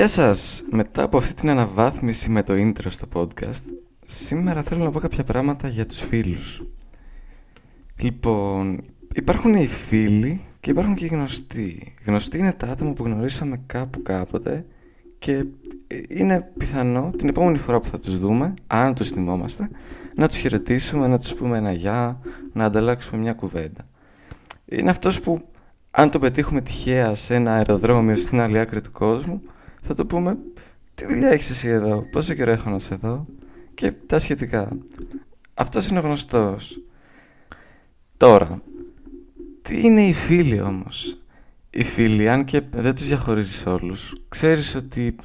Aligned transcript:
Γεια 0.00 0.08
σας! 0.08 0.62
Μετά 0.70 1.02
από 1.02 1.16
αυτή 1.16 1.34
την 1.34 1.50
αναβάθμιση 1.50 2.30
με 2.30 2.42
το 2.42 2.52
intro 2.56 2.86
στο 2.86 3.06
podcast, 3.14 3.62
σήμερα 4.06 4.62
θέλω 4.62 4.84
να 4.84 4.90
πω 4.90 4.98
κάποια 4.98 5.24
πράγματα 5.24 5.68
για 5.68 5.86
τους 5.86 5.98
φίλους. 5.98 6.62
Λοιπόν, 7.96 8.80
υπάρχουν 9.14 9.54
οι 9.54 9.66
φίλοι 9.66 10.40
και 10.60 10.70
υπάρχουν 10.70 10.94
και 10.94 11.04
οι 11.04 11.08
γνωστοί. 11.08 11.94
Γνωστοί 12.04 12.38
είναι 12.38 12.52
τα 12.52 12.66
άτομα 12.66 12.92
που 12.92 13.04
γνωρίσαμε 13.04 13.62
κάπου 13.66 14.02
κάποτε 14.02 14.66
και 15.18 15.44
είναι 16.08 16.50
πιθανό 16.56 17.12
την 17.16 17.28
επόμενη 17.28 17.58
φορά 17.58 17.80
που 17.80 17.88
θα 17.88 17.98
τους 17.98 18.18
δούμε, 18.18 18.54
αν 18.66 18.94
τους 18.94 19.10
θυμόμαστε, 19.10 19.70
να 20.14 20.28
τους 20.28 20.38
χαιρετήσουμε, 20.38 21.06
να 21.06 21.18
τους 21.18 21.34
πούμε 21.34 21.56
ένα 21.56 21.72
γεια, 21.72 22.20
να 22.52 22.64
ανταλλάξουμε 22.64 23.20
μια 23.20 23.32
κουβέντα. 23.32 23.88
Είναι 24.64 24.90
αυτός 24.90 25.20
που 25.20 25.42
αν 25.90 26.10
το 26.10 26.18
πετύχουμε 26.18 26.60
τυχαία 26.60 27.14
σε 27.14 27.34
ένα 27.34 27.52
αεροδρόμιο 27.52 28.16
στην 28.16 28.40
άλλη 28.40 28.58
άκρη 28.58 28.80
του 28.80 28.92
κόσμου, 28.92 29.42
θα 29.82 29.94
το 29.94 30.06
πούμε 30.06 30.38
τι 30.94 31.06
δουλειά 31.06 31.28
έχεις 31.28 31.50
εσύ 31.50 31.68
εδώ, 31.68 32.06
πόσο 32.10 32.34
καιρό 32.34 32.50
έχω 32.50 32.70
να 32.70 32.78
σε 32.78 32.94
δω; 32.94 33.26
Και 33.74 33.92
τα 33.92 34.18
σχετικά. 34.18 34.78
Αυτός 35.54 35.88
είναι 35.88 35.98
ο 35.98 36.02
γνωστός. 36.02 36.80
Τώρα, 38.16 38.62
τι 39.62 39.80
είναι 39.80 40.06
οι 40.06 40.12
φίλοι 40.12 40.60
όμως; 40.60 41.18
Οι 41.70 41.82
φίλοι, 41.82 42.28
αν 42.28 42.44
και 42.44 42.62
δεν 42.70 42.94
τους 42.94 43.06
διαχωρίζεις 43.06 43.66
όλους, 43.66 44.14
ξέρεις 44.28 44.74
ότι 44.74 45.16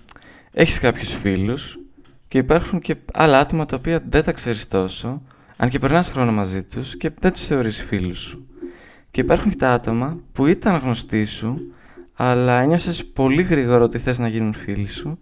έχεις 0.51 0.79
κάποιους 0.79 1.13
φίλους 1.13 1.79
και 2.27 2.37
υπάρχουν 2.37 2.79
και 2.79 2.95
άλλα 3.13 3.39
άτομα 3.39 3.65
τα 3.65 3.75
οποία 3.75 4.03
δεν 4.09 4.23
τα 4.23 4.31
ξέρεις 4.31 4.67
τόσο, 4.67 5.21
αν 5.57 5.69
και 5.69 5.79
περνάς 5.79 6.09
χρόνο 6.09 6.31
μαζί 6.31 6.63
τους 6.63 6.97
και 6.97 7.11
δεν 7.19 7.31
τους 7.31 7.45
θεωρείς 7.45 7.83
φίλους 7.83 8.21
σου. 8.21 8.47
Και 9.11 9.21
υπάρχουν 9.21 9.51
και 9.51 9.57
τα 9.57 9.71
άτομα 9.71 10.19
που 10.31 10.45
ήταν 10.45 10.75
γνωστοί 10.75 11.25
σου, 11.25 11.71
αλλά 12.15 12.59
ένιωσες 12.61 13.05
πολύ 13.05 13.41
γρήγορα 13.41 13.83
ότι 13.83 13.97
θες 13.97 14.19
να 14.19 14.27
γίνουν 14.27 14.53
φίλοι 14.53 14.87
σου. 14.87 15.19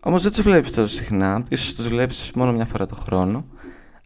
Όμως 0.00 0.22
δεν 0.22 0.32
τους 0.32 0.42
βλέπεις 0.42 0.70
τόσο 0.70 0.94
συχνά, 0.94 1.44
ίσως 1.48 1.74
τους 1.74 1.88
βλέπεις 1.88 2.30
μόνο 2.34 2.52
μια 2.52 2.64
φορά 2.64 2.86
το 2.86 2.94
χρόνο, 2.94 3.46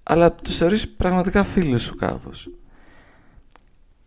αλλά 0.02 0.32
τους 0.32 0.56
θεωρείς 0.56 0.88
πραγματικά 0.88 1.44
φίλους 1.44 1.82
σου 1.82 1.94
κάπως. 1.94 2.50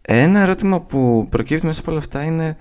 Ένα 0.01 0.39
ερώτημα 0.39 0.81
που 0.81 1.27
προκύπτει 1.29 1.65
μέσα 1.65 1.81
από 1.81 1.91
όλα 1.91 1.99
αυτά 1.99 2.23
είναι 2.23 2.57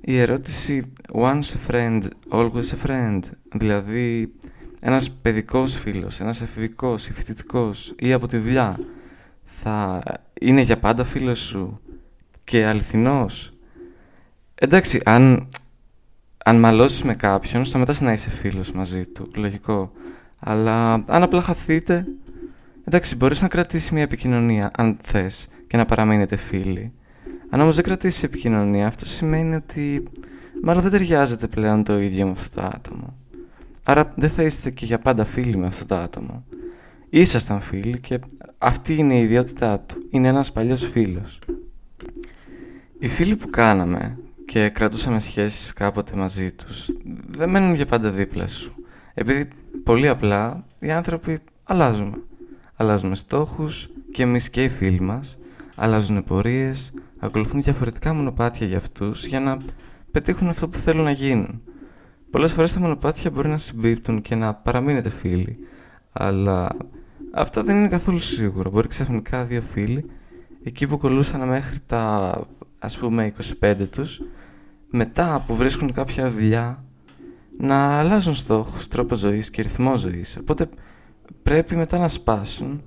η 0.00 0.18
ερώτηση 0.18 0.92
once 1.12 1.40
a 1.40 1.70
friend, 1.70 2.02
always 2.30 2.50
a 2.50 2.86
friend. 2.86 3.20
Δηλαδή, 3.52 4.32
ένας 4.80 5.10
παιδικός 5.10 5.78
φίλος, 5.78 6.20
ένας 6.20 6.40
εφηβικός 6.40 7.08
ή 7.08 7.12
φοιτητικός 7.12 7.94
ή 7.98 8.12
από 8.12 8.26
τη 8.26 8.38
δουλειά 8.38 8.78
θα 9.44 10.02
είναι 10.40 10.60
για 10.60 10.78
πάντα 10.78 11.04
φίλος 11.04 11.40
σου 11.40 11.80
και 12.44 12.66
αληθινός; 12.66 13.52
Εντάξει, 14.54 15.00
αν, 15.04 15.48
αν 16.44 16.58
μαλώσεις 16.58 17.02
με 17.02 17.14
κάποιον, 17.14 17.64
σταματάς 17.64 18.00
να 18.00 18.12
είσαι 18.12 18.30
φίλος 18.30 18.72
μαζί 18.72 19.06
του, 19.06 19.30
λογικό. 19.34 19.92
Αλλά 20.38 20.92
αν 20.92 21.22
απλά 21.22 21.42
χαθείτε, 21.42 22.06
εντάξει, 22.84 23.16
μπορείς 23.16 23.42
να 23.42 23.48
κρατήσεις 23.48 23.90
μια 23.90 24.02
επικοινωνία, 24.02 24.70
αν 24.76 24.98
θες, 25.02 25.48
και 25.66 25.76
να 25.76 25.84
παραμείνετε 25.84 26.36
φίλοι. 26.36 26.92
Αν 27.50 27.60
όμως 27.60 27.74
δεν 27.74 27.84
κρατήσεις 27.84 28.22
επικοινωνία, 28.22 28.86
αυτό 28.86 29.06
σημαίνει 29.06 29.54
ότι 29.54 30.02
μάλλον 30.62 30.82
δεν 30.82 30.90
ταιριάζεται 30.90 31.46
πλέον 31.46 31.84
το 31.84 31.98
ίδιο 31.98 32.24
με 32.24 32.30
αυτό 32.30 32.60
το 32.60 32.66
άτομο. 32.74 33.16
Άρα 33.82 34.12
δεν 34.16 34.30
θα 34.30 34.42
είστε 34.42 34.70
και 34.70 34.84
για 34.84 34.98
πάντα 34.98 35.24
φίλοι 35.24 35.56
με 35.56 35.66
αυτό 35.66 35.84
το 35.84 35.94
άτομο. 35.94 36.44
Ήσασταν 37.10 37.60
φίλοι 37.60 38.00
και 38.00 38.18
αυτή 38.58 38.94
είναι 38.94 39.18
η 39.18 39.22
ιδιότητά 39.22 39.80
του. 39.80 40.06
Είναι 40.10 40.28
ένας 40.28 40.52
παλιός 40.52 40.88
φίλος. 40.88 41.38
Οι 42.98 43.08
φίλοι 43.08 43.36
που 43.36 43.50
κάναμε 43.50 44.18
και 44.46 44.68
κρατούσαμε 44.68 45.20
σχέσεις 45.20 45.72
κάποτε 45.72 46.16
μαζί 46.16 46.52
τους 46.52 46.90
δεν 47.26 47.50
μένουν 47.50 47.74
για 47.74 47.86
πάντα 47.86 48.10
δίπλα 48.10 48.46
σου. 48.46 48.74
Επειδή 49.14 49.48
πολύ 49.84 50.08
απλά 50.08 50.64
οι 50.80 50.90
άνθρωποι 50.90 51.40
αλλάζουμε. 51.64 52.16
Αλλάζουμε 52.76 53.14
στόχους 53.14 53.88
και 54.12 54.22
εμείς 54.22 54.50
και 54.50 54.64
οι 54.64 54.68
φίλοι 54.68 55.00
μας. 55.00 55.38
Αλλάζουν 55.74 56.24
πορείες, 56.24 56.92
ακολουθούν 57.18 57.62
διαφορετικά 57.62 58.14
μονοπάτια 58.14 58.66
για 58.66 58.76
αυτούς 58.76 59.26
για 59.26 59.40
να 59.40 59.56
πετύχουν 60.10 60.48
αυτό 60.48 60.68
που 60.68 60.78
θέλουν 60.78 61.04
να 61.04 61.10
γίνουν. 61.10 61.62
Πολλές 62.30 62.52
φορές 62.52 62.72
τα 62.72 62.80
μονοπάτια 62.80 63.30
μπορεί 63.30 63.48
να 63.48 63.58
συμπίπτουν 63.58 64.20
και 64.20 64.34
να 64.34 64.54
παραμείνετε 64.54 65.08
φίλοι. 65.08 65.58
Αλλά 66.12 66.76
αυτό 67.32 67.62
δεν 67.62 67.76
είναι 67.76 67.88
καθόλου 67.88 68.18
σίγουρο. 68.18 68.70
Μπορεί 68.70 68.88
ξαφνικά 68.88 69.44
δύο 69.44 69.60
φίλοι 69.60 70.04
εκεί 70.64 70.86
που 70.86 70.98
κολούσαν 70.98 71.48
μέχρι 71.48 71.78
τα 71.86 72.34
ας 72.78 72.98
πούμε 72.98 73.32
25 73.60 73.86
τους 73.90 74.20
μετά 74.90 75.44
που 75.46 75.56
βρίσκουν 75.56 75.92
κάποια 75.92 76.30
δουλειά 76.30 76.84
να 77.58 77.98
αλλάζουν 77.98 78.34
στόχους, 78.34 78.88
τρόπο 78.88 79.14
ζωής 79.14 79.50
και 79.50 79.62
ρυθμό 79.62 79.96
ζωής. 79.96 80.36
Οπότε 80.40 80.68
πρέπει 81.42 81.76
μετά 81.76 81.98
να 81.98 82.08
σπάσουν 82.08 82.82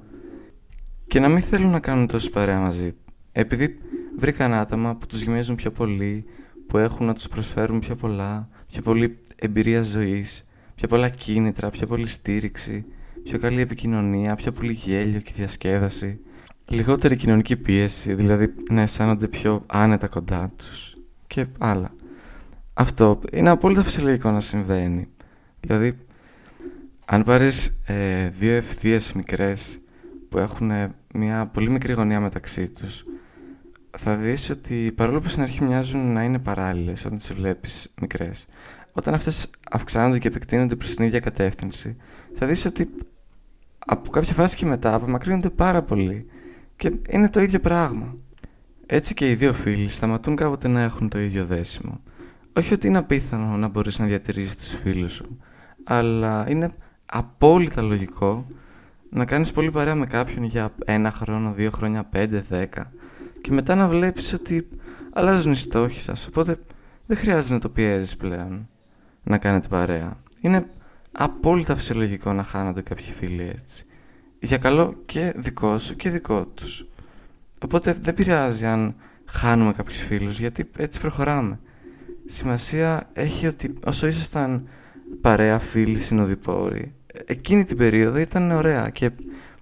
και 1.07 1.19
να 1.19 1.29
μην 1.29 1.41
θέλουν 1.41 1.71
να 1.71 1.79
κάνουν 1.79 2.07
τόσο 2.07 2.29
παρέα 2.29 2.59
μαζί. 2.59 2.91
Επειδή 3.31 3.77
βρήκαν 4.17 4.53
άτομα 4.53 4.95
που 4.95 5.05
τους 5.05 5.21
γεμίζουν 5.21 5.55
πιο 5.55 5.71
πολύ 5.71 6.23
που 6.67 6.77
έχουν 6.77 7.05
να 7.05 7.13
τους 7.13 7.27
προσφέρουν 7.27 7.79
πιο 7.79 7.95
πολλά 7.95 8.49
πιο 8.67 8.81
πολύ 8.81 9.17
εμπειρία 9.35 9.81
ζωής 9.81 10.43
πιο 10.75 10.87
πολλά 10.87 11.09
κίνητρα, 11.09 11.69
πιο 11.69 11.87
πολύ 11.87 12.07
στήριξη 12.07 12.85
πιο 13.23 13.39
καλή 13.39 13.61
επικοινωνία, 13.61 14.35
πιο 14.35 14.51
πολύ 14.51 14.71
γέλιο 14.71 15.19
και 15.19 15.31
διασκέδαση 15.35 16.21
λιγότερη 16.67 17.15
κοινωνική 17.15 17.55
πίεση, 17.55 18.13
δηλαδή 18.13 18.53
να 18.71 18.81
αισθάνονται 18.81 19.27
πιο 19.27 19.63
άνετα 19.65 20.07
κοντά 20.07 20.51
τους 20.55 20.97
και 21.27 21.45
άλλα. 21.57 21.91
Αυτό 22.73 23.19
είναι 23.31 23.49
απόλυτα 23.49 23.83
φυσιολογικό 23.83 24.31
να 24.31 24.39
συμβαίνει. 24.39 25.07
Δηλαδή, 25.59 25.97
αν 27.05 27.23
πάρεις 27.23 27.79
ε, 27.85 28.29
δύο 28.29 28.55
ευθείες 28.55 29.13
μικρές 29.13 29.79
που 30.29 30.37
έχουν 30.37 30.71
μια 31.13 31.47
πολύ 31.47 31.69
μικρή 31.69 31.93
γωνία 31.93 32.19
μεταξύ 32.19 32.69
τους, 32.69 33.03
θα 33.97 34.15
δεις 34.15 34.49
ότι 34.49 34.91
παρόλο 34.95 35.19
που 35.19 35.27
στην 35.27 35.41
αρχή 35.41 35.63
μοιάζουν 35.63 36.13
να 36.13 36.23
είναι 36.23 36.39
παράλληλες 36.39 37.05
όταν 37.05 37.17
τις 37.17 37.33
βλέπεις 37.33 37.93
μικρές, 38.01 38.45
όταν 38.91 39.13
αυτές 39.13 39.49
αυξάνονται 39.71 40.19
και 40.19 40.27
επεκτείνονται 40.27 40.75
προς 40.75 40.95
την 40.95 41.05
ίδια 41.05 41.19
κατεύθυνση, 41.19 41.95
θα 42.33 42.45
δεις 42.45 42.65
ότι 42.65 42.89
από 43.77 44.09
κάποια 44.09 44.33
φάση 44.33 44.55
και 44.55 44.65
μετά 44.65 44.93
απομακρύνονται 44.93 45.49
πάρα 45.49 45.83
πολύ 45.83 46.27
και 46.77 46.91
είναι 47.09 47.29
το 47.29 47.41
ίδιο 47.41 47.59
πράγμα. 47.59 48.15
Έτσι 48.85 49.13
και 49.13 49.29
οι 49.29 49.35
δύο 49.35 49.53
φίλοι 49.53 49.89
σταματούν 49.89 50.35
κάποτε 50.35 50.67
να 50.67 50.81
έχουν 50.81 51.09
το 51.09 51.19
ίδιο 51.19 51.45
δέσιμο. 51.45 52.01
Όχι 52.55 52.73
ότι 52.73 52.87
είναι 52.87 52.97
απίθανο 52.97 53.57
να 53.57 53.67
μπορείς 53.67 53.99
να 53.99 54.05
διατηρήσεις 54.05 54.55
τους 54.55 54.69
φίλους 54.69 55.13
σου, 55.13 55.37
αλλά 55.83 56.45
είναι 56.49 56.69
απόλυτα 57.05 57.81
λογικό 57.81 58.47
να 59.09 59.25
κάνεις 59.25 59.51
πολύ 59.51 59.71
παρέα 59.71 59.95
με 59.95 60.05
κάποιον 60.05 60.43
για 60.43 60.73
ένα 60.85 61.11
χρόνο, 61.11 61.53
δύο 61.53 61.71
χρόνια, 61.71 62.03
πέντε, 62.03 62.41
δέκα 62.49 62.91
και 63.41 63.51
μετά 63.51 63.75
να 63.75 63.87
βλέπεις 63.87 64.33
ότι 64.33 64.67
αλλάζουν 65.13 65.51
οι 65.51 65.55
στόχοι 65.55 66.01
σας, 66.01 66.27
οπότε 66.27 66.59
δεν 67.05 67.17
χρειάζεται 67.17 67.53
να 67.53 67.59
το 67.59 67.69
πιέζεις 67.69 68.15
πλέον 68.15 68.69
να 69.23 69.37
κάνετε 69.37 69.67
παρέα. 69.67 70.17
Είναι 70.41 70.69
απόλυτα 71.11 71.75
φυσιολογικό 71.75 72.33
να 72.33 72.43
χάνονται 72.43 72.81
κάποιοι 72.81 73.05
φίλοι 73.05 73.49
έτσι 73.55 73.85
για 74.39 74.57
καλό 74.57 75.01
και 75.05 75.33
δικό 75.35 75.77
σου 75.77 75.95
και 75.95 76.09
δικό 76.09 76.45
τους. 76.45 76.85
Οπότε 77.63 77.97
δεν 78.01 78.13
πειράζει 78.13 78.65
αν 78.65 78.95
χάνουμε 79.25 79.73
κάποιους 79.73 79.97
φίλους, 79.97 80.39
γιατί 80.39 80.69
έτσι 80.77 80.99
προχωράμε. 80.99 81.59
Σημασία 82.25 83.09
έχει 83.13 83.47
ότι 83.47 83.73
όσο 83.85 84.07
ήσασταν 84.07 84.67
παρέα, 85.21 85.59
φίλοι, 85.59 85.99
συνοδοιπόροι, 85.99 86.93
εκείνη 87.25 87.63
την 87.63 87.77
περίοδο 87.77 88.17
ήταν 88.17 88.51
ωραία 88.51 88.89
και 88.89 89.11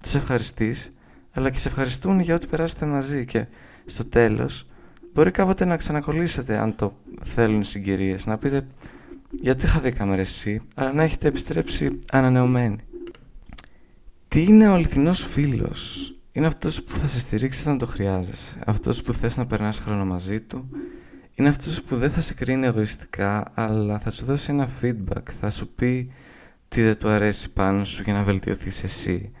τους 0.02 0.14
ευχαριστείς, 0.14 0.88
αλλά 1.32 1.50
και 1.50 1.58
σε 1.58 1.68
ευχαριστούν 1.68 2.20
για 2.20 2.34
ό,τι 2.34 2.46
περάσετε 2.46 2.86
μαζί 2.86 3.24
και 3.24 3.46
στο 3.84 4.04
τέλος 4.04 4.66
μπορεί 5.12 5.30
κάποτε 5.30 5.64
να 5.64 5.76
ξανακολλήσετε 5.76 6.58
αν 6.58 6.74
το 6.76 6.96
θέλουν 7.22 7.60
οι 7.60 7.64
συγκυρίες, 7.64 8.26
να 8.26 8.38
πείτε 8.38 8.66
γιατί 9.30 9.66
χαθήκαμε 9.66 10.14
ρε 10.14 10.20
εσύ, 10.20 10.62
αλλά 10.74 10.92
να 10.92 11.02
έχετε 11.02 11.28
επιστρέψει 11.28 11.98
ανανεωμένοι. 12.10 12.78
Τι 14.36 14.42
είναι 14.42 14.68
ο 14.68 14.72
αληθινός 14.72 15.26
φίλος; 15.26 16.12
Είναι 16.32 16.46
αυτός 16.46 16.82
που 16.82 16.96
θα 16.96 17.06
σε 17.06 17.18
στηρίξει 17.18 17.62
όταν 17.62 17.78
το 17.78 17.86
χρειάζεσαι. 17.86 18.58
Αυτός 18.66 19.02
που 19.02 19.12
θες 19.12 19.36
να 19.36 19.46
περνάς 19.46 19.78
χρόνο 19.78 20.04
μαζί 20.04 20.40
του. 20.40 20.68
Είναι 21.34 21.48
αυτός 21.48 21.82
που 21.82 21.96
δεν 21.96 22.10
θα 22.10 22.20
σε 22.20 22.34
κρίνει 22.34 22.66
εγωιστικά 22.66 23.52
Αλλά 23.54 23.98
θα 23.98 24.10
σου 24.10 24.24
δώσει 24.24 24.50
ένα 24.50 24.68
feedback. 24.80 25.30
Θα 25.40 25.50
σου 25.50 25.68
πει 25.68 26.12
τι 26.68 26.82
δεν 26.82 26.98
του 26.98 27.08
αρέσει 27.08 27.52
πάνω 27.52 27.84
σου 27.84 28.02
για 28.02 28.12
να 28.12 28.22
βελτιωθείς 28.22 28.82
εσύ. 28.82 29.32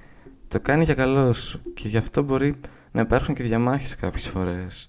Το 0.48 0.60
κάνει 0.60 0.84
για 0.84 0.94
καλό 0.94 1.32
σου 1.32 1.60
Και 1.74 1.88
γι' 1.88 1.96
αυτό 1.96 2.22
μπορεί 2.22 2.54
να 2.90 3.00
υπάρχουν 3.00 3.34
και 3.34 3.42
διαμάχες 3.42 3.96
κάποιες 3.96 4.28
φορές. 4.28 4.88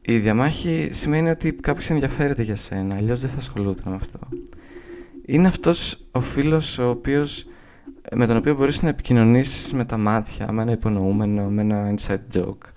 Η 0.00 0.18
διαμάχη 0.18 0.88
σημαίνει 0.92 1.30
ότι 1.30 1.52
κάποιος 1.52 1.90
ενδιαφέρεται 1.90 2.42
για 2.42 2.56
σένα, 2.56 2.94
αλλιώς 2.94 3.20
δεν 3.20 3.30
θα 3.30 3.36
ασχολούταν 3.36 3.90
με 3.90 3.96
αυτό. 3.96 4.18
Είναι 5.26 5.48
αυτός 5.48 6.06
ο 6.10 6.20
φίλος 6.20 6.78
ο 6.78 6.88
οποίος 6.88 7.46
με 8.14 8.26
τον 8.26 8.36
οποίο 8.36 8.54
μπορείς 8.54 8.82
να 8.82 8.88
επικοινωνήσεις 8.88 9.72
με 9.72 9.84
τα 9.84 9.96
μάτια, 9.96 10.52
με 10.52 10.62
ένα 10.62 10.72
υπονοούμενο, 10.72 11.50
με 11.50 11.60
ένα 11.60 11.94
inside 11.94 12.38
joke. 12.38 12.72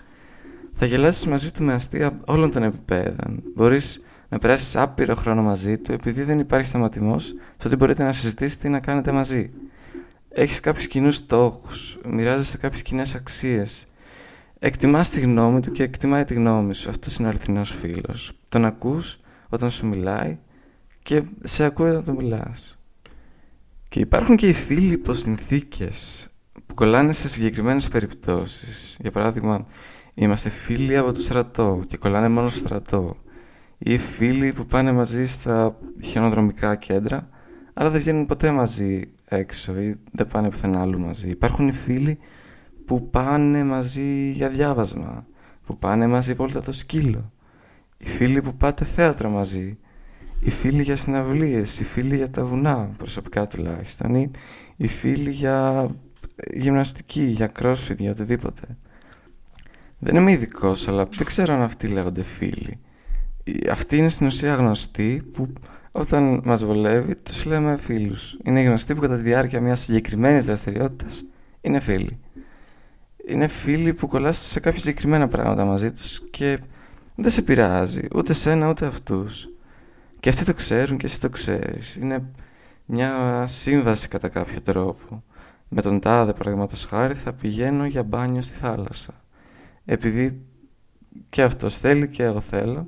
Θα 0.74 0.86
γελάσεις 0.86 1.28
μαζί 1.28 1.52
του 1.52 1.64
με 1.64 1.74
αστεία 1.74 2.20
όλων 2.26 2.52
των 2.52 2.64
επιπέδων. 2.64 3.44
Μπορείς 3.56 4.02
να 4.30 4.38
περάσεις 4.38 4.76
άπειρο 4.76 5.16
χρόνο 5.16 5.42
μαζί 5.42 5.78
του 5.78 5.92
επειδή 5.92 6.24
δεν 6.24 6.40
υπάρχει 6.40 6.68
σταματημός 6.68 7.24
στο 7.58 7.68
ότι 7.68 7.76
μπορείτε 7.76 8.04
να 8.04 8.12
συζητήσετε 8.12 8.68
ή 8.68 8.72
να 8.72 8.80
κάνετε 8.80 9.12
μαζί. 9.12 9.50
Έχεις 10.30 10.60
κάποιους 10.60 10.88
κοινούς 10.88 11.16
στόχους, 11.16 12.00
μοιράζεσαι 12.06 12.58
κάποιες 12.58 12.82
κοινές 12.82 13.16
αξίες. 13.16 13.86
Εκτιμάς 14.60 15.10
τη 15.10 15.20
γνώμη 15.20 15.60
του 15.60 15.72
και 15.72 15.84
εκτιμάει 15.84 16.24
τη 16.24 16.34
γνώμη 16.34 16.76
σου. 16.76 16.90
Αυτός 16.90 17.18
είναι 17.18 17.28
ο 17.28 17.30
αληθινός 17.30 17.76
φίλος. 17.76 18.32
Τον 18.50 18.66
ακούς 18.66 19.18
όταν 19.50 19.70
σου 19.70 19.88
μιλάει 19.88 20.38
και 21.04 21.24
σε 21.44 21.64
ακούει 21.64 21.90
όταν 21.90 22.04
του 22.04 22.16
μιλάς. 22.16 22.77
Και 23.90 24.00
υπάρχουν 24.00 24.36
και 24.36 24.48
οι 24.48 24.54
φίλοι 24.54 24.94
υποσυνθήκε 24.94 25.90
που 26.66 26.74
κολλάνε 26.74 27.12
σε 27.12 27.28
συγκεκριμένες 27.28 27.88
περιπτώσεις. 27.88 28.98
Για 29.02 29.12
παράδειγμα, 29.12 29.66
είμαστε 30.14 30.50
φίλοι 30.50 30.98
από 30.98 31.12
το 31.12 31.22
στρατό 31.22 31.84
και 31.88 31.98
κολλάνε 31.98 32.30
μόνο 32.30 32.50
στο 32.50 32.60
στρατό. 32.60 33.16
Ή 33.78 33.98
φίλοι 33.98 34.54
που 34.54 34.66
πάνε 34.66 34.92
μαζί 34.92 35.26
στα 35.26 35.78
χιονοδρομικά 36.04 36.76
κέντρα, 36.76 37.30
αλλά 37.74 37.90
δεν 37.90 38.00
βγαίνουν 38.00 38.26
ποτέ 38.26 38.52
μαζί 38.52 39.02
έξω 39.26 39.80
ή 39.80 40.00
δεν 40.12 40.28
πάνε 40.28 40.50
πουθενά 40.50 40.82
άλλου 40.82 41.00
μαζί. 41.00 41.30
Υπάρχουν 41.30 41.68
οι 41.68 41.74
φίλοι 41.74 42.18
που 42.86 43.10
πάνε 43.10 43.64
μαζί 43.64 44.32
για 44.32 44.50
διάβασμα, 44.50 45.26
που 45.66 45.78
πάνε 45.78 46.08
μαζί 46.08 46.34
βόλτα 46.34 46.62
το 46.62 46.72
σκύλο. 46.72 47.32
Οι 47.98 48.08
φίλοι 48.08 48.42
που 48.42 48.56
πάτε 48.56 48.86
θέατρο 48.86 49.30
μαζί, 49.30 49.78
οι 50.40 50.50
φίλοι 50.50 50.82
για 50.82 50.96
συναυλίες, 50.96 51.80
οι 51.80 51.84
φίλοι 51.84 52.16
για 52.16 52.30
τα 52.30 52.46
βουνά, 52.46 52.94
προσωπικά 52.98 53.48
τουλάχιστον, 53.48 54.16
ή 54.16 54.32
οι 54.76 54.88
φίλοι 54.88 55.32
για 55.32 55.88
γυμναστική, 56.54 57.24
για 57.24 57.52
crossfit, 57.60 57.98
για 57.98 58.12
οτιδήποτε. 58.12 58.78
Δεν 60.00 60.16
είμαι 60.16 60.32
ειδικός, 60.32 60.88
αλλά 60.88 61.06
δεν 61.16 61.26
ξέρω 61.26 61.54
αν 61.54 61.62
αυτοί 61.62 61.88
λέγονται 61.88 62.24
φίλοι. 62.24 62.80
Αυτοί 63.72 63.98
είναι 63.98 64.10
στην 64.10 64.28
ουσία 64.28 64.56
γνωστοί 64.56 65.24
που 65.34 65.54
όταν 65.92 66.42
μας 66.46 66.66
βολεύει 66.66 67.16
τους 67.16 67.46
λέμε 67.46 67.78
φίλους. 67.78 68.38
Είναι 68.44 68.62
γνωστοί 68.62 68.96
που 68.96 69.02
κατά 69.02 69.16
τη 69.16 69.22
διάρκεια 69.22 69.62
μιας 69.62 69.80
συγκεκριμένης 69.80 70.46
δραστηριότητας 70.46 71.24
είναι 71.62 71.80
φίλοι. 71.80 72.20
Είναι 73.28 73.48
φίλοι 73.48 73.94
που 73.94 74.08
κολλάς 74.08 74.38
σε 74.38 74.60
κάποια 74.60 74.80
συγκεκριμένα 74.80 75.28
πράγματα 75.28 75.66
μαζί 75.66 75.92
τους 75.92 76.22
και 76.30 76.60
δεν 77.16 77.32
σε 77.32 77.42
πειράζει 77.42 78.08
ούτε 78.16 78.34
σένα 78.34 78.70
ούτε 78.70 78.86
αυτούς. 78.86 79.50
Και 80.20 80.30
αυτοί 80.30 80.46
το 80.46 80.54
ξέρουν 80.54 80.98
και 80.98 81.06
εσύ 81.06 81.20
το 81.20 81.30
ξέρεις. 81.30 81.96
Είναι 81.96 82.32
μια 82.86 83.44
σύμβαση 83.48 84.08
κατά 84.08 84.28
κάποιο 84.28 84.62
τρόπο. 84.62 85.24
Με 85.70 85.82
τον 85.82 86.00
τάδε 86.00 86.34
παραδείγματος 86.34 86.86
χάρη 86.86 87.14
θα 87.14 87.34
πηγαίνω 87.34 87.86
για 87.86 88.04
μπάνιο 88.04 88.42
στη 88.42 88.56
θάλασσα. 88.56 89.14
Επειδή 89.86 90.42
και 91.30 91.44
αυτός 91.44 91.78
θέλει 91.78 92.10
και 92.10 92.24
εγώ 92.24 92.40
θέλω. 92.40 92.88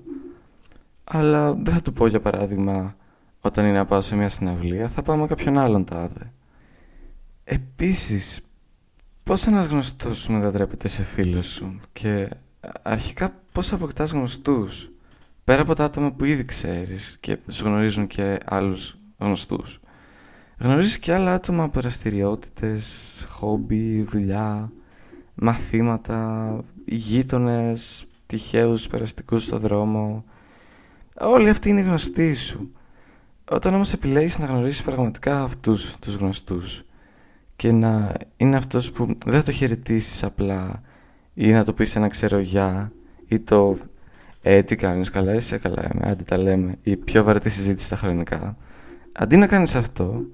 Αλλά 1.04 1.54
δεν 1.54 1.74
θα 1.74 1.82
του 1.82 1.94
πω 1.94 2.08
για 2.08 2.20
παράδειγμα 2.20 2.96
όταν 3.40 3.66
είναι 3.66 3.78
να 3.78 3.86
πάω 3.86 4.02
σε 4.02 4.16
μια 4.16 4.30
συναυλία 4.30 4.90
θα 4.90 5.02
πάω 5.02 5.16
με 5.16 5.28
κάποιον 5.28 5.58
άλλον 5.58 5.86
τάδε. 5.86 6.34
Επίσης, 7.44 8.42
πώς 9.24 9.48
ένας 9.48 9.66
γνωστός 9.66 10.18
σου 10.18 10.32
μετατρέπεται 10.32 10.88
σε 10.88 11.04
φίλος 11.04 11.48
σου; 11.48 11.80
Και 11.94 12.30
αρχικά 12.82 13.34
πώς 13.52 13.74
αποκτάς 13.74 14.12
γνωστούς; 14.12 14.92
Πέρα 15.50 15.62
από 15.62 15.76
τα 15.76 15.84
άτομα 15.84 16.12
που 16.12 16.26
ήδη 16.26 16.46
ξέρεις 16.46 17.18
και 17.20 17.38
σου 17.48 17.66
γνωρίζουν 17.66 18.08
και 18.08 18.38
άλλους 18.46 18.98
γνωστούς. 19.18 19.80
Γνωρίζεις 20.58 21.00
και 21.00 21.14
άλλα 21.14 21.34
άτομα 21.34 21.64
από 21.64 21.80
δραστηριότητες, 21.80 23.26
χόμπι, 23.30 24.02
δουλειά, 24.02 24.72
μαθήματα, 25.36 26.64
γείτονες, 26.86 28.06
τυχαίους 28.26 28.88
περαστικούς 28.88 29.44
στο 29.44 29.58
δρόμο. 29.58 30.24
Όλοι 31.20 31.50
αυτοί 31.50 31.70
είναι 31.70 31.82
γνωστοί 31.82 32.34
σου. 32.34 32.72
Όταν 33.52 33.74
όμως 33.74 33.94
επιλέγεις 33.94 34.40
να 34.40 34.46
γνωρίσεις 34.46 34.84
πραγματικά 34.84 35.42
αυτούς 35.42 35.98
τους 36.00 36.16
γνωστούς 36.16 36.84
και 37.56 37.72
να 37.72 38.14
είναι 38.38 38.56
αυτός 38.56 38.92
που 38.92 39.16
δεν 39.26 39.44
το 39.44 39.52
χαιρετήσεις 39.52 40.24
απλά 40.24 40.82
ή 41.34 41.52
να 41.52 41.64
το 41.66 41.74
πεις 41.74 41.96
ένα 41.96 42.08
ξέρω 42.08 42.40
γεια 42.40 42.92
ή 43.28 43.40
το 43.40 43.78
«Ε, 44.42 44.64
τι 44.64 44.76
κάνεις, 44.76 45.10
καλά 45.10 45.34
είσαι, 45.34 45.58
καλά 45.58 45.92
είμαι, 45.94 46.10
άντε 46.10 46.24
τα 46.24 46.38
λέμε» 46.38 46.74
ή 46.82 46.98
πιο 46.98 47.24
βαρετή 47.24 47.50
συζήτηση 47.50 47.86
στα 47.86 47.96
χρονικά. 47.96 48.58
Αντί 49.12 49.38
να 49.38 49.48
κάνεις 49.48 49.76
αυτό, 49.76 50.26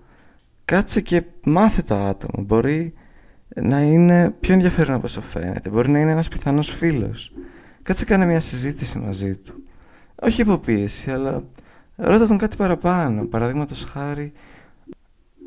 κάτσε 0.66 1.02
και 1.02 1.24
μάθε 1.44 1.82
το 1.82 1.96
άτομο. 1.96 2.44
Μπορεί 2.46 2.94
να 3.56 3.82
είναι 3.82 4.36
πιο 4.40 4.54
ενδιαφέρον 4.54 4.96
από 4.96 5.06
όσο 5.06 5.22
φαίνεται. 5.22 5.70
Μπορεί 5.70 5.90
να 5.90 6.00
είναι 6.00 6.12
ένας 6.12 6.28
πιθανός 6.28 6.70
φίλος. 6.70 7.32
Κάτσε 7.84 8.06
κάνε 8.06 8.26
μια 8.26 8.40
συζήτηση 8.40 8.98
μαζί 8.98 9.38
του. 9.38 9.54
Όχι 10.16 10.42
υποπίεση, 10.42 11.12
αλλά 11.12 11.44
ρώτα 11.96 12.28
τον 12.28 12.38
κάτι 12.38 12.58
παραπάνω. 12.58 13.26
Παραδείγματος 13.26 13.84
χάρη, 13.84 14.32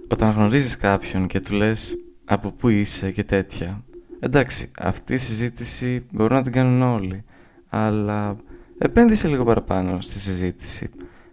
όταν 0.09 0.31
γνωρίζεις 0.31 0.77
κάποιον 0.77 1.27
και 1.27 1.41
του 1.41 1.55
λες 1.55 1.95
από 2.25 2.53
πού 2.53 2.69
είσαι 2.69 3.11
και 3.11 3.25
τέτοια. 3.25 3.85
Εντάξει, 4.21 4.71
αυτή 4.79 5.15
η 5.15 5.19
συζήτηση 5.19 6.07
μπορούν 6.11 6.37
να 6.37 6.43
την 6.43 6.53
κάνουν 6.53 6.83
όλοι. 6.83 7.25
Αλλά 7.69 8.37
επένδυσε 8.79 9.29
λίγο 9.29 9.45
παραπάνω 9.45 10.01
στη 10.01 10.19
συζήτηση. 10.19 10.91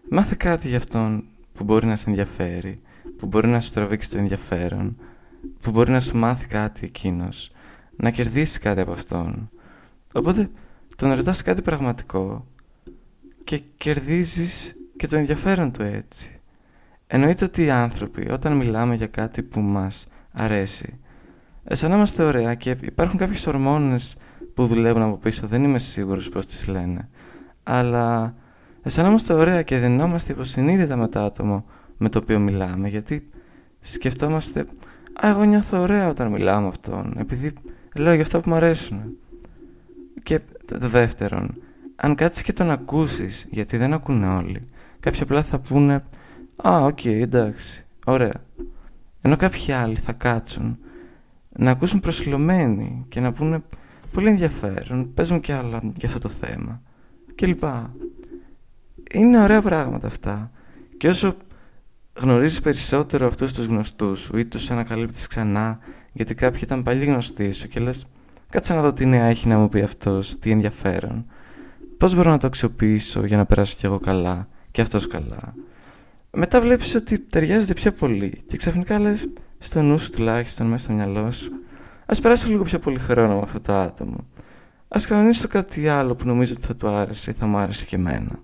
Μάθε 0.10 0.36
κάτι 0.40 0.68
για 0.68 0.78
αυτόν 0.78 1.26
που 1.54 1.64
μπορεί 1.64 1.86
να 1.86 1.96
σε 1.96 2.10
ενδιαφέρει 2.10 2.78
που 3.18 3.26
μπορεί 3.26 3.48
να 3.48 3.60
σου 3.60 3.72
τραβήξει 3.72 4.12
το 4.12 4.18
ενδιαφέρον, 4.18 4.98
που 5.62 5.72
μπορεί 5.72 5.92
να 5.92 6.00
σου 6.00 6.18
μάθει 6.18 6.48
κάτι 6.48 6.86
εκείνος, 6.86 7.52
να 7.96 8.10
κερδίσεις 8.10 8.60
κάτι 8.60 8.82
από 8.82 8.92
αυτόν. 8.92 9.50
Οπότε 10.14 10.50
τον 10.96 11.14
ρωτάς 11.14 11.42
κάτι 11.42 11.62
πραγματικό 11.62 12.46
και 13.44 13.62
κερδίζεις 13.78 14.76
και 14.96 15.08
το 15.08 15.16
ενδιαφέρον 15.16 15.72
του 15.72 15.82
έτσι. 15.82 16.30
Εννοείται 17.08 17.46
ότι 17.46 17.64
οι 17.64 17.70
άνθρωποι 17.70 18.32
όταν 18.32 18.58
μιλάμε 18.58 18.96
για 18.96 19.08
κάτι 19.08 19.44
που 19.44 19.60
μας 19.60 20.08
αρέσει 20.32 21.00
αισθανόμαστε 21.66 22.24
ωραία 22.24 22.56
και 22.56 22.78
υπάρχουν 22.82 23.20
κάποιες 23.20 23.48
ορμόνες 23.48 24.16
που 24.54 24.68
δουλεύουν 24.68 25.02
από 25.02 25.18
πίσω, 25.18 25.48
δεν 25.48 25.64
είμαι 25.64 25.80
σίγουρος 25.80 26.30
πώς 26.30 26.46
τις 26.46 26.68
λένε. 26.68 27.10
Αλλά 27.68 28.36
αισθανόμαστε 28.82 29.34
ωραία 29.34 29.62
και 29.62 29.78
δινόμαστε 29.78 30.32
υποσυνείδητα 30.32 30.96
με 30.96 31.08
το 31.08 31.20
άτομο 31.20 31.66
με 31.98 32.10
το 32.10 32.20
οποίο 32.20 32.40
μιλάμε 32.40 32.88
γιατί 32.88 33.30
σκεφτόμαστε 33.80 34.60
«Α, 35.14 35.28
εγώ 35.30 35.44
νιώθω 35.44 35.82
ωραία 35.82 36.10
όταν 36.10 36.32
μιλάω 36.32 36.62
με 36.62 36.68
αυτόν 36.68 37.14
επειδή 37.18 37.54
λέω 37.96 38.14
για 38.14 38.24
αυτά 38.24 38.40
που 38.40 38.50
μου 38.50 38.56
αρέσουν». 38.56 39.18
Και 40.24 40.40
το 40.66 40.88
δεύτερον, 40.90 41.56
αν 41.96 42.16
κάτσεις 42.16 42.44
και 42.44 42.54
τον 42.54 42.72
ακούσεις, 42.72 43.46
γιατί 43.50 43.78
δεν 43.78 43.94
ακούν 43.94 44.24
όλοι, 44.24 44.62
κάποιοι 45.00 45.22
απλά 45.22 45.44
θα 45.44 45.60
πούνε 45.60 46.04
«Α, 46.56 46.78
ok, 46.86 47.00
okay, 47.04 47.22
εντάξει, 47.22 47.86
ωραία». 48.06 48.44
Ενώ 49.22 49.36
κάποιοι 49.36 49.74
άλλοι 49.74 49.96
θα 49.96 50.14
κάτσουν 50.14 50.78
να 51.50 51.72
ακούσουν 51.72 52.00
προσηλωμένοι 52.00 53.06
και 53.10 53.20
να 53.20 53.34
πούνε 53.34 53.64
«Πολύ 54.12 54.30
ενδιαφέρον, 54.30 55.14
παίζουν 55.14 55.40
κι 55.40 55.52
άλλα 55.52 55.80
για 55.96 56.08
αυτό 56.08 56.20
το 56.20 56.30
θέμα» 56.30 56.82
και 57.36 57.46
λοιπά. 57.46 57.96
Είναι 59.12 59.44
ωραία 59.44 59.62
πράγματα 59.62 60.08
αυτά. 60.08 60.52
Και 60.98 61.08
όσο 61.08 61.38
γνωρίζεις 62.14 62.62
περισσότερο 62.62 63.28
αυτούς 63.28 63.54
τους 63.54 63.66
γνωστούς 63.66 64.20
σου 64.20 64.38
ή 64.38 64.46
τους 64.46 64.72
ανακαλύπτεις 64.72 65.28
ξανά 65.28 65.80
γιατί 66.12 66.36
κάποιοι 66.36 66.60
ήταν 66.64 66.84
παλιοί 66.84 67.06
γνωστοί 67.08 67.52
σου 67.52 67.68
και 67.68 67.80
λες 67.80 68.06
κάτσε 68.50 68.74
να 68.74 68.82
δω 68.82 68.94
τι 68.94 69.06
νέα 69.06 69.26
έχει 69.26 69.48
να 69.48 69.58
μου 69.58 69.70
πει 69.70 69.82
αυτός, 69.82 70.40
τι 70.40 70.52
ενδιαφέρον. 70.52 71.26
Πώς 71.98 72.16
μπορώ 72.16 72.30
να 72.30 72.38
το 72.38 72.48
αξιοποιήσω 72.48 73.26
για 73.26 73.38
να 73.38 73.46
περάσω 73.46 73.76
κι 73.78 73.86
εγώ 73.86 74.00
καλά 74.00 74.48
και 74.72 74.82
αυτός 74.82 75.08
καλά. 75.08 75.54
Μετά 76.32 76.62
βλέπεις 76.62 76.96
ότι 76.96 77.20
ταιριάζεται 77.20 77.74
πιο 77.74 77.92
πολύ 77.92 78.42
και 78.46 78.58
ξαφνικά 78.58 79.00
λες 79.00 79.30
στο 79.58 79.82
νου 79.82 79.98
σου 79.98 80.10
τουλάχιστον 80.10 80.68
μέσα 80.68 80.84
στο 80.84 80.94
μυαλό 80.94 81.32
σου 81.32 81.52
ας 82.06 82.22
περάσω 82.22 82.50
λίγο 82.50 82.64
πιο 82.64 82.80
πολύ 82.80 83.00
χρόνο 83.00 83.36
με 83.36 83.42
αυτό 83.44 83.60
το 83.60 83.74
άτομο. 83.74 84.28
Ας 84.88 85.06
κανονίσω 85.08 85.48
κάτι 85.48 85.88
άλλο 85.88 86.16
που 86.16 86.26
νομίζω 86.28 86.54
ότι 86.58 86.66
θα 86.66 86.76
του 86.76 86.88
άρεσε 86.88 87.32
ή 87.32 87.34
θα 87.34 87.46
μου 87.46 87.58
άρεσε 87.58 87.86
και 87.86 87.96
εμένα. 87.96 88.40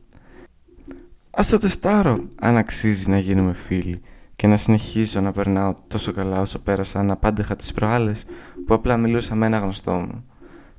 Ας 1.31 1.49
το 1.49 1.57
τεστάρω 1.57 2.27
αν 2.39 2.57
αξίζει 2.57 3.09
να 3.09 3.19
γίνουμε 3.19 3.53
φίλοι 3.53 4.01
και 4.35 4.47
να 4.47 4.57
συνεχίσω 4.57 5.21
να 5.21 5.31
περνάω 5.31 5.73
τόσο 5.87 6.11
καλά 6.11 6.39
όσο 6.41 6.59
πέρασα 6.59 7.03
να 7.03 7.17
πάντεχα 7.17 7.55
τις 7.55 7.73
προάλλες 7.73 8.25
που 8.65 8.73
απλά 8.73 8.97
μιλούσα 8.97 9.35
με 9.35 9.45
ένα 9.45 9.57
γνωστό 9.57 9.93
μου 9.93 10.25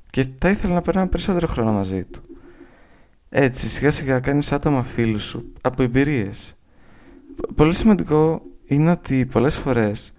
και 0.09 0.27
θα 0.39 0.49
ήθελα 0.49 0.73
να 0.73 0.81
περνάω 0.81 1.07
περισσότερο 1.07 1.47
χρόνο 1.47 1.71
μαζί 1.71 2.05
του. 2.05 2.21
Έτσι 3.29 3.67
σιγά 3.67 3.91
σιγά 3.91 4.19
κάνεις 4.19 4.51
άτομα 4.51 4.83
φίλους 4.83 5.23
σου 5.23 5.53
από 5.61 5.83
εμπειρίες. 5.83 6.53
Πολύ 7.55 7.75
σημαντικό 7.75 8.41
είναι 8.65 8.91
ότι 8.91 9.25
πολλές 9.25 9.57
φορές 9.57 10.13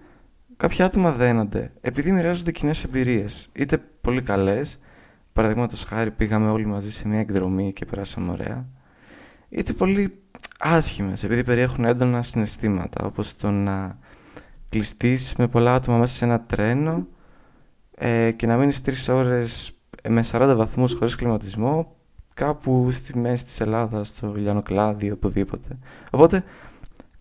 κάποια 0.57 0.85
άτομα 0.85 1.11
δένονται 1.11 1.71
επειδή 1.81 2.11
μοιράζονται 2.11 2.51
κοινές 2.51 2.83
εμπειρίες, 2.83 3.49
είτε 3.53 3.77
πολύ 4.01 4.21
καλές, 4.21 4.79
παραδείγματος 5.35 5.83
χάρη 5.83 6.11
πήγαμε 6.11 6.49
όλοι 6.49 6.65
μαζί 6.65 6.91
σε 6.91 7.07
μια 7.07 7.19
εκδρομή 7.19 7.73
και 7.73 7.85
περάσαμε 7.85 8.31
ωραία, 8.31 8.65
είτε 9.49 9.73
πολύ 9.73 10.19
άσχημες 10.59 11.23
επειδή 11.23 11.43
περιέχουν 11.43 11.85
έντονα 11.85 12.23
συναισθήματα 12.23 13.05
όπως 13.05 13.35
το 13.35 13.51
να 13.51 13.97
κλειστείς 14.69 15.35
με 15.37 15.47
πολλά 15.47 15.73
άτομα 15.73 15.97
μέσα 15.97 16.15
σε 16.15 16.25
ένα 16.25 16.41
τρένο 16.41 17.07
ε, 17.95 18.31
και 18.31 18.47
να 18.47 18.57
μείνεις 18.57 18.81
τρεις 18.81 19.09
ώρες 19.09 19.79
με 20.09 20.23
40 20.31 20.53
βαθμούς 20.57 20.93
χωρίς 20.93 21.15
κλιματισμό 21.15 21.95
κάπου 22.33 22.87
στη 22.91 23.17
μέση 23.17 23.45
της 23.45 23.59
Ελλάδας, 23.59 24.07
στο 24.07 24.33
Λιανοκλάδι, 24.35 25.11
οπουδήποτε. 25.11 25.67
Οπότε 26.11 26.43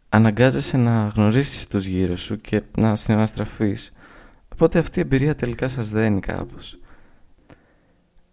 αναγκάζεσαι 0.09 0.77
να 0.77 1.07
γνωρίσεις 1.07 1.67
τους 1.67 1.85
γύρω 1.85 2.17
σου 2.17 2.37
και 2.37 2.63
να 2.77 2.97
συναναστραφείς. 2.97 3.93
Οπότε 4.53 4.79
αυτή 4.79 4.99
η 4.99 5.03
εμπειρία 5.03 5.35
τελικά 5.35 5.69
σας 5.69 5.91
δένει 5.91 6.21
κάπως. 6.21 6.79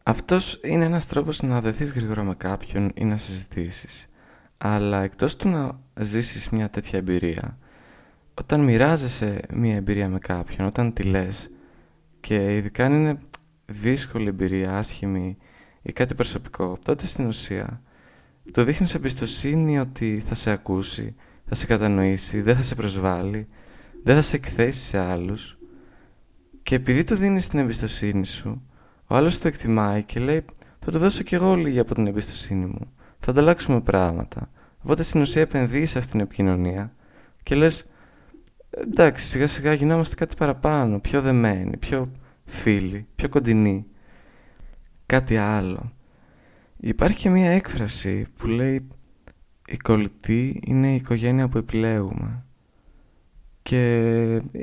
Αυτός 0.03 0.59
είναι 0.63 0.85
ένας 0.85 1.07
τρόπος 1.07 1.41
να 1.41 1.61
δεθείς 1.61 1.91
γρήγορα 1.91 2.23
με 2.23 2.35
κάποιον 2.35 2.91
ή 2.95 3.05
να 3.05 3.17
συζητήσεις. 3.17 4.07
Αλλά 4.57 5.03
εκτός 5.03 5.35
του 5.35 5.49
να 5.49 5.71
ζήσεις 5.99 6.49
μια 6.49 6.69
τέτοια 6.69 6.99
εμπειρία, 6.99 7.57
όταν 8.33 8.61
μοιράζεσαι 8.61 9.41
μια 9.53 9.75
εμπειρία 9.75 10.09
με 10.09 10.19
κάποιον, 10.19 10.67
όταν 10.67 10.93
τη 10.93 11.03
λες 11.03 11.49
και 12.19 12.55
ειδικά 12.55 12.85
αν 12.85 12.93
είναι 12.93 13.19
δύσκολη 13.65 14.27
εμπειρία, 14.27 14.77
άσχημη 14.77 15.37
ή 15.81 15.91
κάτι 15.91 16.15
προσωπικό, 16.15 16.77
τότε 16.85 17.05
στην 17.05 17.25
ουσία 17.25 17.81
το 18.51 18.63
δείχνεις 18.63 18.95
εμπιστοσύνη 18.95 19.79
ότι 19.79 20.23
θα 20.27 20.35
σε 20.35 20.51
ακούσει, 20.51 21.15
θα 21.45 21.55
σε 21.55 21.65
κατανοήσει, 21.65 22.41
δεν 22.41 22.55
θα 22.55 22.61
σε 22.61 22.75
προσβάλλει, 22.75 23.45
δεν 24.03 24.15
θα 24.15 24.21
σε 24.21 24.35
εκθέσει 24.35 24.81
σε 24.81 24.97
άλλους 24.97 25.57
και 26.63 26.75
επειδή 26.75 27.03
του 27.03 27.15
δίνεις 27.15 27.47
την 27.47 27.59
εμπιστοσύνη 27.59 28.25
σου, 28.25 28.61
ο 29.11 29.15
άλλος 29.15 29.37
το 29.39 29.47
εκτιμάει 29.47 30.03
και 30.03 30.19
λέει 30.19 30.45
θα 30.79 30.91
του 30.91 30.97
δώσω 30.97 31.23
κι 31.23 31.35
εγώ 31.35 31.55
λίγη 31.55 31.79
από 31.79 31.93
την 31.93 32.07
εμπιστοσύνη 32.07 32.65
μου, 32.65 32.91
θα 33.19 33.31
ανταλλάξουμε 33.31 33.81
πράγματα. 33.81 34.49
Οπότε 34.83 35.03
στην 35.03 35.21
ουσία 35.21 35.41
επενδύεις 35.41 35.89
σε 35.89 35.97
αυτήν 35.97 36.11
την 36.11 36.21
επικοινωνία 36.21 36.93
και 37.43 37.55
λες 37.55 37.89
εντάξει 38.69 39.25
σιγά 39.27 39.47
σιγά 39.47 39.73
γινόμαστε 39.73 40.15
κάτι 40.15 40.35
παραπάνω, 40.35 40.99
πιο 40.99 41.21
δεμένοι, 41.21 41.77
πιο 41.77 42.11
φίλοι, 42.45 43.07
πιο 43.15 43.29
κοντινοί. 43.29 43.85
Κάτι 45.05 45.37
άλλο. 45.37 45.91
Υπάρχει 46.77 47.17
και 47.17 47.29
μία 47.29 47.51
έκφραση 47.51 48.27
που 48.37 48.47
λέει 48.47 48.87
«Η 49.67 49.77
κολλητή 49.77 50.59
είναι 50.65 50.91
η 50.91 50.95
οικογένεια 50.95 51.47
που 51.47 51.57
επιλέγουμε». 51.57 52.45
Και 53.61 53.85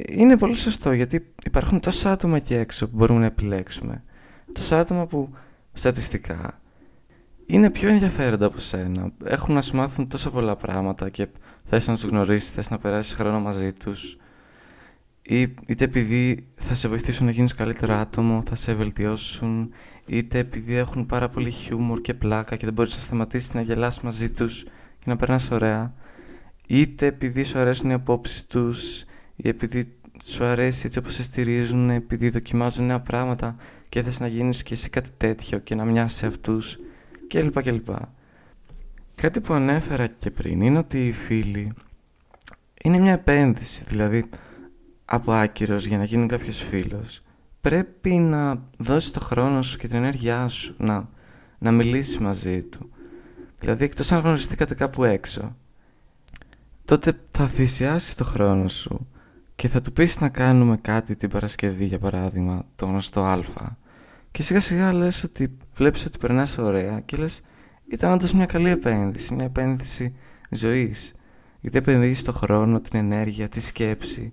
είναι 0.08 0.36
πολύ 0.38 0.56
σωστό 0.56 0.92
γιατί 0.92 1.32
υπάρχουν 1.46 1.80
τόσα 1.80 2.12
άτομα 2.12 2.36
εκεί 2.36 2.54
έξω 2.54 2.88
που 2.88 2.96
μπορούμε 2.96 3.20
να 3.20 3.26
επιλέξουμε. 3.26 4.02
Τόσα 4.52 4.78
άτομα 4.78 5.06
που 5.06 5.30
στατιστικά 5.72 6.60
είναι 7.46 7.70
πιο 7.70 7.88
ενδιαφέροντα 7.88 8.46
από 8.46 8.58
σένα. 8.58 9.12
Έχουν 9.24 9.54
να 9.54 9.60
σου 9.60 9.76
μάθουν 9.76 10.08
τόσα 10.08 10.30
πολλά 10.30 10.56
πράγματα 10.56 11.08
και 11.08 11.28
θες 11.64 11.86
να 11.86 11.94
τους 11.94 12.02
γνωρίσεις, 12.02 12.50
θες 12.50 12.70
να 12.70 12.78
περάσεις 12.78 13.12
χρόνο 13.12 13.40
μαζί 13.40 13.72
τους. 13.72 14.16
Ή, 15.22 15.40
είτε 15.40 15.84
επειδή 15.84 16.48
θα 16.54 16.74
σε 16.74 16.88
βοηθήσουν 16.88 17.26
να 17.26 17.32
γίνεις 17.32 17.54
καλύτερο 17.54 17.94
άτομο, 17.94 18.42
θα 18.46 18.54
σε 18.54 18.74
βελτιώσουν, 18.74 19.70
είτε 20.06 20.38
επειδή 20.38 20.74
έχουν 20.74 21.06
πάρα 21.06 21.28
πολύ 21.28 21.50
χιούμορ 21.50 22.00
και 22.00 22.14
πλάκα 22.14 22.56
και 22.56 22.64
δεν 22.64 22.74
μπορείς 22.74 22.94
να 22.94 23.00
σταματήσεις 23.00 23.54
να 23.54 23.60
γελάς 23.60 24.00
μαζί 24.00 24.30
τους 24.30 24.62
και 24.98 25.04
να 25.04 25.16
περνάς 25.16 25.50
ωραία, 25.50 25.94
είτε 26.66 27.06
επειδή 27.06 27.42
σου 27.42 27.58
αρέσουν 27.58 27.90
οι 27.90 27.92
απόψεις 27.92 28.46
τους, 28.46 29.04
ή 29.36 29.48
επειδή 29.48 29.97
σου 30.24 30.44
αρέσει 30.44 30.86
έτσι 30.86 30.98
όπως 30.98 31.14
σε 31.14 31.22
στηρίζουν, 31.22 31.90
επειδή 31.90 32.28
δοκιμάζουν 32.28 32.86
νέα 32.86 33.00
πράγματα 33.00 33.56
και 33.88 34.02
θες 34.02 34.20
να 34.20 34.26
γίνεις 34.26 34.62
και 34.62 34.74
εσύ 34.74 34.90
κάτι 34.90 35.10
τέτοιο 35.16 35.58
και 35.58 35.74
να 35.74 35.84
μοιάσει 35.84 36.16
σε 36.16 36.26
αυτούς 36.26 36.78
κλπ. 37.28 37.62
κλπ. 37.62 37.88
Κάτι 39.14 39.40
που 39.40 39.54
ανέφερα 39.54 40.06
και 40.06 40.30
πριν 40.30 40.60
είναι 40.60 40.78
ότι 40.78 41.06
οι 41.06 41.12
φίλοι 41.12 41.72
είναι 42.82 42.98
μια 42.98 43.12
επένδυση, 43.12 43.84
δηλαδή 43.86 44.24
από 45.04 45.32
άκυρος 45.32 45.86
για 45.86 45.98
να 45.98 46.04
γίνει 46.04 46.26
κάποιος 46.26 46.62
φίλος 46.62 47.22
πρέπει 47.60 48.10
να 48.10 48.62
δώσεις 48.78 49.10
το 49.10 49.20
χρόνο 49.20 49.62
σου 49.62 49.78
και 49.78 49.88
την 49.88 49.96
ενέργειά 49.96 50.48
σου 50.48 50.74
να, 50.78 51.08
να 51.58 51.72
μιλήσεις 51.72 52.18
μαζί 52.18 52.64
του. 52.64 52.90
Δηλαδή 53.60 53.84
εκτός 53.84 54.12
αν 54.12 54.20
γνωριστήκατε 54.20 54.74
κάπου 54.74 55.04
έξω 55.04 55.56
τότε 56.84 57.20
θα 57.30 57.46
θυσιάσεις 57.46 58.14
το 58.14 58.24
χρόνο 58.24 58.68
σου 58.68 59.08
και 59.58 59.68
θα 59.68 59.80
του 59.80 59.92
πεις 59.92 60.20
να 60.20 60.28
κάνουμε 60.28 60.76
κάτι 60.76 61.16
την 61.16 61.28
Παρασκευή 61.28 61.84
για 61.84 61.98
παράδειγμα 61.98 62.64
το 62.74 62.86
γνωστό 62.86 63.20
Α. 63.20 63.40
Και 64.30 64.42
σιγά 64.42 64.60
σιγά 64.60 64.92
λες 64.92 65.24
ότι 65.24 65.56
βλέπεις 65.74 66.04
ότι 66.04 66.18
περνάς 66.18 66.58
ωραία 66.58 67.00
και 67.00 67.16
λες 67.16 67.40
ήταν 67.88 68.12
όντως 68.12 68.32
μια 68.32 68.46
καλή 68.46 68.70
επένδυση, 68.70 69.34
μια 69.34 69.44
επένδυση 69.44 70.14
ζωής. 70.50 71.12
Γιατί 71.60 71.78
επενδύεις 71.78 72.22
το 72.22 72.32
χρόνο, 72.32 72.80
την 72.80 72.98
ενέργεια, 72.98 73.48
τη 73.48 73.60
σκέψη. 73.60 74.32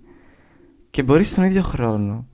Και 0.90 1.02
μπορείς 1.02 1.34
τον 1.34 1.44
ίδιο 1.44 1.62
χρόνο 1.62 2.26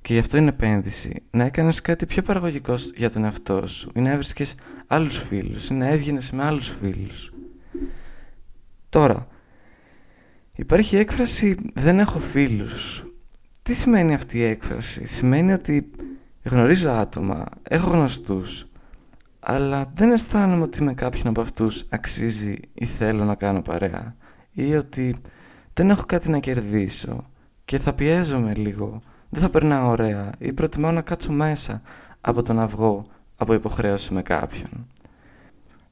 και 0.00 0.12
γι' 0.12 0.18
αυτό 0.18 0.36
είναι 0.36 0.48
επένδυση 0.48 1.22
να 1.30 1.44
έκανες 1.44 1.80
κάτι 1.80 2.06
πιο 2.06 2.22
παραγωγικό 2.22 2.74
για 2.94 3.10
τον 3.10 3.24
εαυτό 3.24 3.66
σου 3.66 3.90
ή 3.94 4.00
να 4.00 4.10
έβρισκες 4.10 4.54
άλλους 4.86 5.18
φίλους 5.18 5.68
ή 5.68 5.74
να 5.74 5.88
έβγαινες 5.88 6.30
με 6.30 6.44
άλλους 6.44 6.68
φίλους 6.68 7.32
Τώρα, 8.88 9.26
υπάρχει 10.58 10.96
η 10.96 10.98
έκφραση 10.98 11.56
«δεν 11.74 11.98
έχω 11.98 12.18
φίλους». 12.18 13.06
Τι 13.62 13.74
σημαίνει 13.74 14.14
αυτή 14.14 14.38
η 14.38 14.42
έκφραση; 14.42 15.06
Σημαίνει 15.06 15.52
ότι 15.52 15.90
γνωρίζω 16.42 16.90
άτομα, 16.90 17.46
έχω 17.62 17.90
γνωστούς, 17.90 18.66
αλλά 19.40 19.92
δεν 19.94 20.10
αισθάνομαι 20.10 20.62
ότι 20.62 20.82
με 20.82 20.94
κάποιον 20.94 21.26
από 21.26 21.40
αυτούς 21.40 21.84
αξίζει 21.88 22.56
ή 22.74 22.84
θέλω 22.84 23.24
να 23.24 23.34
κάνω 23.34 23.62
παρέα 23.62 24.16
ή 24.52 24.74
ότι 24.74 25.16
δεν 25.72 25.90
έχω 25.90 26.04
κάτι 26.06 26.30
να 26.30 26.38
κερδίσω 26.38 27.30
και 27.64 27.78
θα 27.78 27.94
πιέζομαι 27.94 28.54
λίγο, 28.54 29.02
δεν 29.28 29.42
θα 29.42 29.48
περνάω 29.48 29.88
ωραία 29.88 30.32
ή 30.38 30.52
προτιμάω 30.52 30.92
να 30.92 31.02
κάτσω 31.02 31.32
μέσα 31.32 31.82
από 32.20 32.42
τον 32.42 32.60
αυγό 32.60 33.06
από 33.36 33.54
υποχρέωση 33.54 34.14
με 34.14 34.22
κάποιον. 34.22 34.86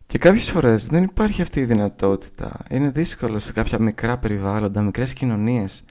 Και 0.06 0.18
κάποιες 0.18 0.50
φορές 0.50 0.86
δεν 0.86 1.02
υπάρχει 1.02 1.42
αυτή 1.42 1.60
η 1.60 1.64
δυνατότητα. 1.64 2.64
Είναι 2.70 2.90
δύσκολο 2.90 3.38
σε 3.38 3.52
κάποια 3.52 3.78
μικρά 3.78 4.18
περιβάλλοντα, 4.18 4.82
μικρές 4.82 5.12
κοινωνίες 5.12 5.84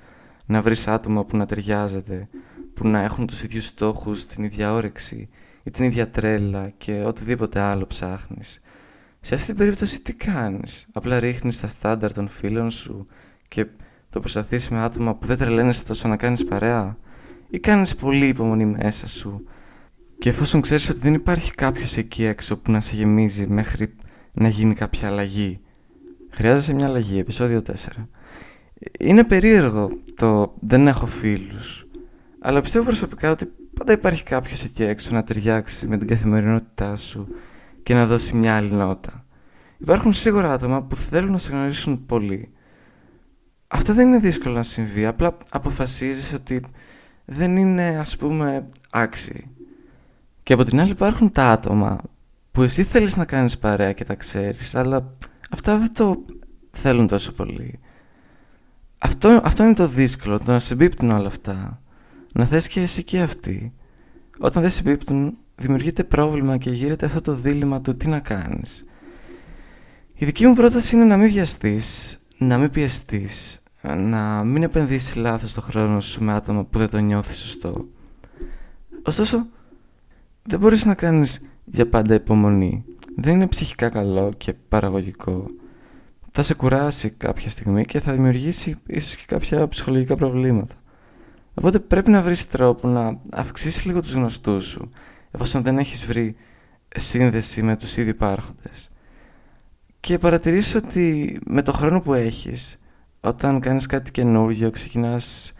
να 0.45 0.61
βρεις 0.61 0.87
άτομα 0.87 1.25
που 1.25 1.37
να 1.37 1.45
ταιριάζεται, 1.45 2.27
που 2.73 2.87
να 2.87 2.99
έχουν 2.99 3.27
τους 3.27 3.43
ίδιους 3.43 3.65
στόχους, 3.65 4.25
την 4.25 4.43
ίδια 4.43 4.73
όρεξη 4.73 5.29
ή 5.63 5.71
την 5.71 5.85
ίδια 5.85 6.09
τρέλα 6.09 6.69
και 6.77 7.03
οτιδήποτε 7.03 7.59
άλλο 7.59 7.87
ψάχνεις. 7.87 8.61
Σε 9.21 9.35
αυτή 9.35 9.47
την 9.47 9.55
περίπτωση 9.55 10.01
τι 10.01 10.13
κάνεις; 10.13 10.87
Απλά 10.93 11.19
ρίχνεις 11.19 11.59
τα 11.59 11.67
στάνταρ 11.67 12.13
των 12.13 12.27
φίλων 12.27 12.71
σου 12.71 13.07
και 13.47 13.65
το 14.09 14.19
προσπαθείς 14.19 14.69
με 14.69 14.79
άτομα 14.79 15.15
που 15.15 15.25
δεν 15.25 15.37
τρελαίνεσαι 15.37 15.83
τόσο 15.83 16.07
να 16.07 16.17
κάνεις 16.17 16.43
παρέα; 16.43 16.97
Ή 17.49 17.59
κάνεις 17.59 17.95
πολύ 17.95 18.27
υπομονή 18.27 18.65
μέσα 18.65 19.07
σου 19.07 19.43
και 20.17 20.29
εφόσον 20.29 20.61
ξέρεις 20.61 20.89
ότι 20.89 20.99
δεν 20.99 21.13
υπάρχει 21.13 21.51
κάποιος 21.51 21.97
εκεί 21.97 22.23
έξω 22.23 22.57
που 22.57 22.71
να 22.71 22.81
σε 22.81 22.95
γεμίζει 22.95 23.47
μέχρι 23.47 23.95
να 24.35 24.47
γίνει 24.47 24.73
κάποια 24.73 25.07
αλλαγή. 25.07 25.57
Χρειάζεσαι 26.29 26.73
μια 26.73 26.85
αλλαγή, 26.85 27.19
επεισόδιο 27.19 27.61
4. 27.61 27.73
Είναι 28.99 29.23
περίεργο 29.23 29.89
το 30.15 30.53
δεν 30.59 30.87
έχω 30.87 31.05
φίλους 31.05 31.85
αλλά 32.47 32.61
πιστεύω 32.61 32.85
προσωπικά 32.85 33.31
ότι 33.31 33.45
πάντα 33.73 33.91
υπάρχει 33.91 34.23
κάποιος 34.23 34.63
εκεί 34.63 34.83
έξω 34.83 35.13
να 35.13 35.23
ταιριάξει 35.23 35.87
με 35.87 35.97
την 35.97 36.07
καθημερινότητά 36.07 36.95
σου 36.95 37.27
και 37.83 37.93
να 37.93 38.05
δώσει 38.05 38.35
μια 38.35 38.55
άλλη 38.55 38.71
νότα. 38.71 39.25
Υπάρχουν 39.77 40.13
σίγουρα 40.13 40.53
άτομα 40.53 40.83
που 40.83 40.95
θέλουν 40.95 41.31
να 41.31 41.37
σε 41.37 41.51
γνωρίσουν 41.51 42.05
πολύ. 42.05 42.51
Αυτό 43.67 43.93
δεν 43.93 44.07
είναι 44.07 44.19
δύσκολο 44.19 44.55
να 44.55 44.63
συμβεί, 44.63 45.05
απλά 45.05 45.37
αποφασίζεις 45.49 46.33
ότι 46.33 46.63
δεν 47.25 47.57
είναι 47.57 47.97
ας 47.99 48.17
πούμε 48.17 48.69
άξιοι. 48.89 49.49
Και 50.43 50.53
από 50.53 50.63
την 50.63 50.79
άλλη 50.79 50.91
υπάρχουν 50.91 51.31
τα 51.31 51.51
άτομα 51.51 52.01
που 52.55 52.63
εσύ 52.63 52.83
θέλεις 52.83 53.15
να 53.15 53.25
κάνεις 53.25 53.57
παρέα 53.57 53.91
και 53.91 54.03
τα 54.03 54.15
ξέρεις, 54.15 54.75
αλλά 54.75 55.15
αυτά 55.51 55.77
δεν 55.77 55.93
το 55.93 56.25
θέλουν 56.69 57.07
τόσο 57.07 57.31
πολύ. 57.31 57.79
Αυτό, 58.97 59.41
αυτό 59.43 59.63
είναι 59.63 59.73
το 59.73 59.87
δύσκολο, 59.87 60.39
το 60.39 60.51
να 60.51 60.59
συμπίπτουν 60.59 61.09
όλα 61.09 61.27
αυτά 61.27 61.81
να 62.33 62.45
θες 62.45 62.67
και 62.67 62.81
εσύ 62.81 63.03
και 63.03 63.21
αυτή. 63.21 63.73
Όταν 64.39 64.61
δεν 64.61 64.71
συμπίπτουν, 64.71 65.37
δημιουργείται 65.55 66.03
πρόβλημα 66.03 66.57
και 66.57 66.69
γύρεται 66.69 67.05
αυτό 67.05 67.21
το 67.21 67.33
δίλημα 67.33 67.81
του 67.81 67.97
τι 67.97 68.07
να 68.07 68.19
κάνεις. 68.19 68.85
Η 70.13 70.25
δική 70.25 70.47
μου 70.47 70.53
πρόταση 70.53 70.95
είναι 70.95 71.05
να 71.05 71.17
μην 71.17 71.31
βιαστείς, 71.31 72.17
να 72.37 72.57
μην 72.57 72.69
πιεστείς, 72.69 73.59
να 73.81 74.43
μην 74.43 74.63
επενδύσεις 74.63 75.15
λάθος 75.15 75.53
το 75.53 75.61
χρόνο 75.61 76.01
σου 76.01 76.23
με 76.23 76.33
άτομα 76.33 76.65
που 76.65 76.77
δεν 76.77 76.89
το 76.89 76.97
νιώθεις 76.97 77.37
σωστό. 77.37 77.87
Ωστόσο, 79.03 79.47
δεν 80.43 80.59
μπορείς 80.59 80.85
να 80.85 80.95
κάνεις 80.95 81.41
για 81.65 81.89
πάντα 81.89 82.13
υπομονή. 82.13 82.83
Δεν 83.15 83.33
είναι 83.33 83.47
ψυχικά 83.47 83.89
καλό 83.89 84.33
και 84.37 84.53
παραγωγικό. 84.53 85.47
Θα 86.31 86.41
σε 86.41 86.53
κουράσει 86.53 87.09
κάποια 87.09 87.49
στιγμή 87.49 87.85
και 87.85 87.99
θα 87.99 88.11
δημιουργήσει 88.11 88.75
ίσως 88.85 89.15
και 89.15 89.23
κάποια 89.27 89.67
ψυχολογικά 89.67 90.15
προβλήματα. 90.15 90.75
Οπότε 91.53 91.79
πρέπει 91.79 92.11
να 92.11 92.21
βρεις 92.21 92.47
τρόπο 92.47 92.87
να 92.87 93.19
αυξήσεις 93.31 93.85
λίγο 93.85 93.99
τους 93.99 94.13
γνωστούς 94.13 94.65
σου, 94.65 94.89
εφόσον 95.31 95.61
δεν 95.61 95.77
έχεις 95.77 96.05
βρει 96.05 96.35
σύνδεση 96.95 97.61
με 97.61 97.75
τους 97.75 97.97
ήδη 97.97 98.09
υπάρχοντες. 98.09 98.89
Και 99.99 100.17
παρατηρήσω 100.17 100.77
ότι 100.77 101.37
με 101.45 101.61
το 101.61 101.71
χρόνο 101.71 101.99
που 102.01 102.13
έχεις, 102.13 102.77
όταν 103.19 103.59
κάνεις 103.59 103.85
κάτι 103.85 104.11
καινούργιο, 104.11 104.69
ξεκινάς 104.69 105.53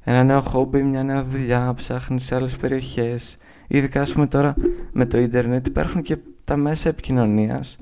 ένα 0.00 0.24
νέο 0.24 0.40
χόμπι, 0.40 0.82
μια 0.82 1.02
νέα 1.02 1.24
δουλειά, 1.24 1.74
ψάχνεις 1.76 2.24
σε 2.24 2.34
άλλες 2.34 2.56
περιοχές, 2.56 3.36
ειδικά 3.66 4.00
ας 4.00 4.12
πούμε 4.12 4.26
τώρα 4.26 4.54
με 4.94 5.06
το 5.06 5.18
ίντερνετ 5.18 5.66
υπάρχουν 5.66 6.02
και 6.02 6.18
τα 6.44 6.56
μέσα 6.56 6.88
επικοινωνίας 6.88 7.76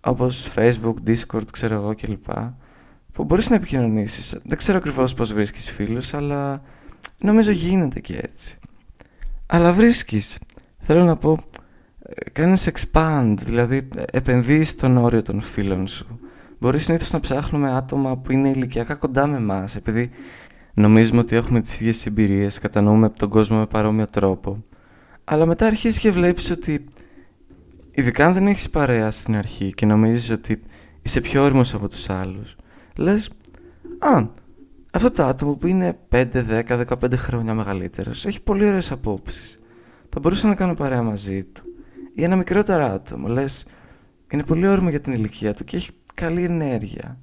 όπως 0.00 0.52
facebook, 0.54 0.94
discord, 1.06 1.44
ξέρω 1.52 1.74
εγώ 1.74 1.94
κλπ 1.94 2.28
που 3.12 3.24
μπορείς 3.24 3.50
να 3.50 3.56
επικοινωνήσεις. 3.56 4.38
Δεν 4.44 4.58
ξέρω 4.58 4.78
ακριβώς 4.78 5.14
πώς 5.14 5.32
βρίσκεις 5.32 5.70
φίλους, 5.70 6.14
αλλά 6.14 6.62
νομίζω 7.18 7.50
γίνεται 7.50 8.00
και 8.00 8.18
έτσι. 8.22 8.56
Αλλά 9.46 9.72
βρίσκεις. 9.72 10.38
Θέλω 10.80 11.04
να 11.04 11.16
πω, 11.16 11.38
ε, 12.02 12.30
κάνεις 12.30 12.70
expand, 12.72 13.34
δηλαδή 13.40 13.88
επενδύεις 14.12 14.68
στον 14.68 14.96
όριο 14.96 15.22
των 15.22 15.40
φίλων 15.40 15.88
σου. 15.88 16.20
Μπορείς 16.58 16.84
συνήθως 16.84 17.12
να 17.12 17.20
ψάχνουμε 17.20 17.76
άτομα 17.76 18.16
που 18.16 18.32
είναι 18.32 18.48
ηλικιακά 18.48 18.94
κοντά 18.94 19.26
με 19.26 19.36
εμάς, 19.36 19.76
επειδή 19.76 20.10
νομίζουμε 20.74 21.20
ότι 21.20 21.36
έχουμε 21.36 21.60
τις 21.60 21.80
ίδιες 21.80 22.06
εμπειρίες, 22.06 22.58
κατανοούμε 22.58 23.08
τον 23.08 23.28
κόσμο 23.28 23.58
με 23.58 23.66
παρόμοιο 23.66 24.06
τρόπο. 24.06 24.64
Αλλά 25.32 25.46
μετά 25.46 25.66
αρχίζεις 25.66 25.98
και 25.98 26.10
βλέπεις 26.10 26.50
ότι, 26.50 26.84
ειδικά 27.90 28.26
αν 28.26 28.32
δεν 28.32 28.46
έχεις 28.46 28.70
παρέα 28.70 29.10
στην 29.10 29.36
αρχή 29.36 29.72
και 29.72 29.86
νομίζεις 29.86 30.30
ότι 30.30 30.62
είσαι 31.02 31.20
πιο 31.20 31.42
όριμος 31.42 31.74
από 31.74 31.88
τους 31.88 32.08
άλλους, 32.10 32.56
λες, 32.96 33.30
α, 33.98 34.26
αυτό 34.92 35.10
το 35.10 35.24
άτομο 35.24 35.54
που 35.54 35.66
είναι 35.66 35.98
5, 36.08 36.42
10, 36.42 36.76
15 36.76 37.16
χρόνια 37.16 37.54
μεγαλύτερος 37.54 38.26
έχει 38.26 38.42
πολύ 38.42 38.66
ωραίες 38.66 38.90
απόψεις. 38.90 39.58
Θα 40.08 40.20
μπορούσα 40.20 40.48
να 40.48 40.54
κάνω 40.54 40.74
παρέα 40.74 41.02
μαζί 41.02 41.44
του. 41.44 41.62
Ή 42.14 42.22
ένα 42.22 42.36
μικρότερο 42.36 42.84
άτομο, 42.84 43.28
λες, 43.28 43.66
είναι 44.32 44.44
πολύ 44.44 44.66
όριμο 44.66 44.90
για 44.90 45.00
την 45.00 45.12
ηλικία 45.12 45.54
του 45.54 45.64
και 45.64 45.76
έχει 45.76 45.90
καλή 46.14 46.44
ενέργεια. 46.44 47.18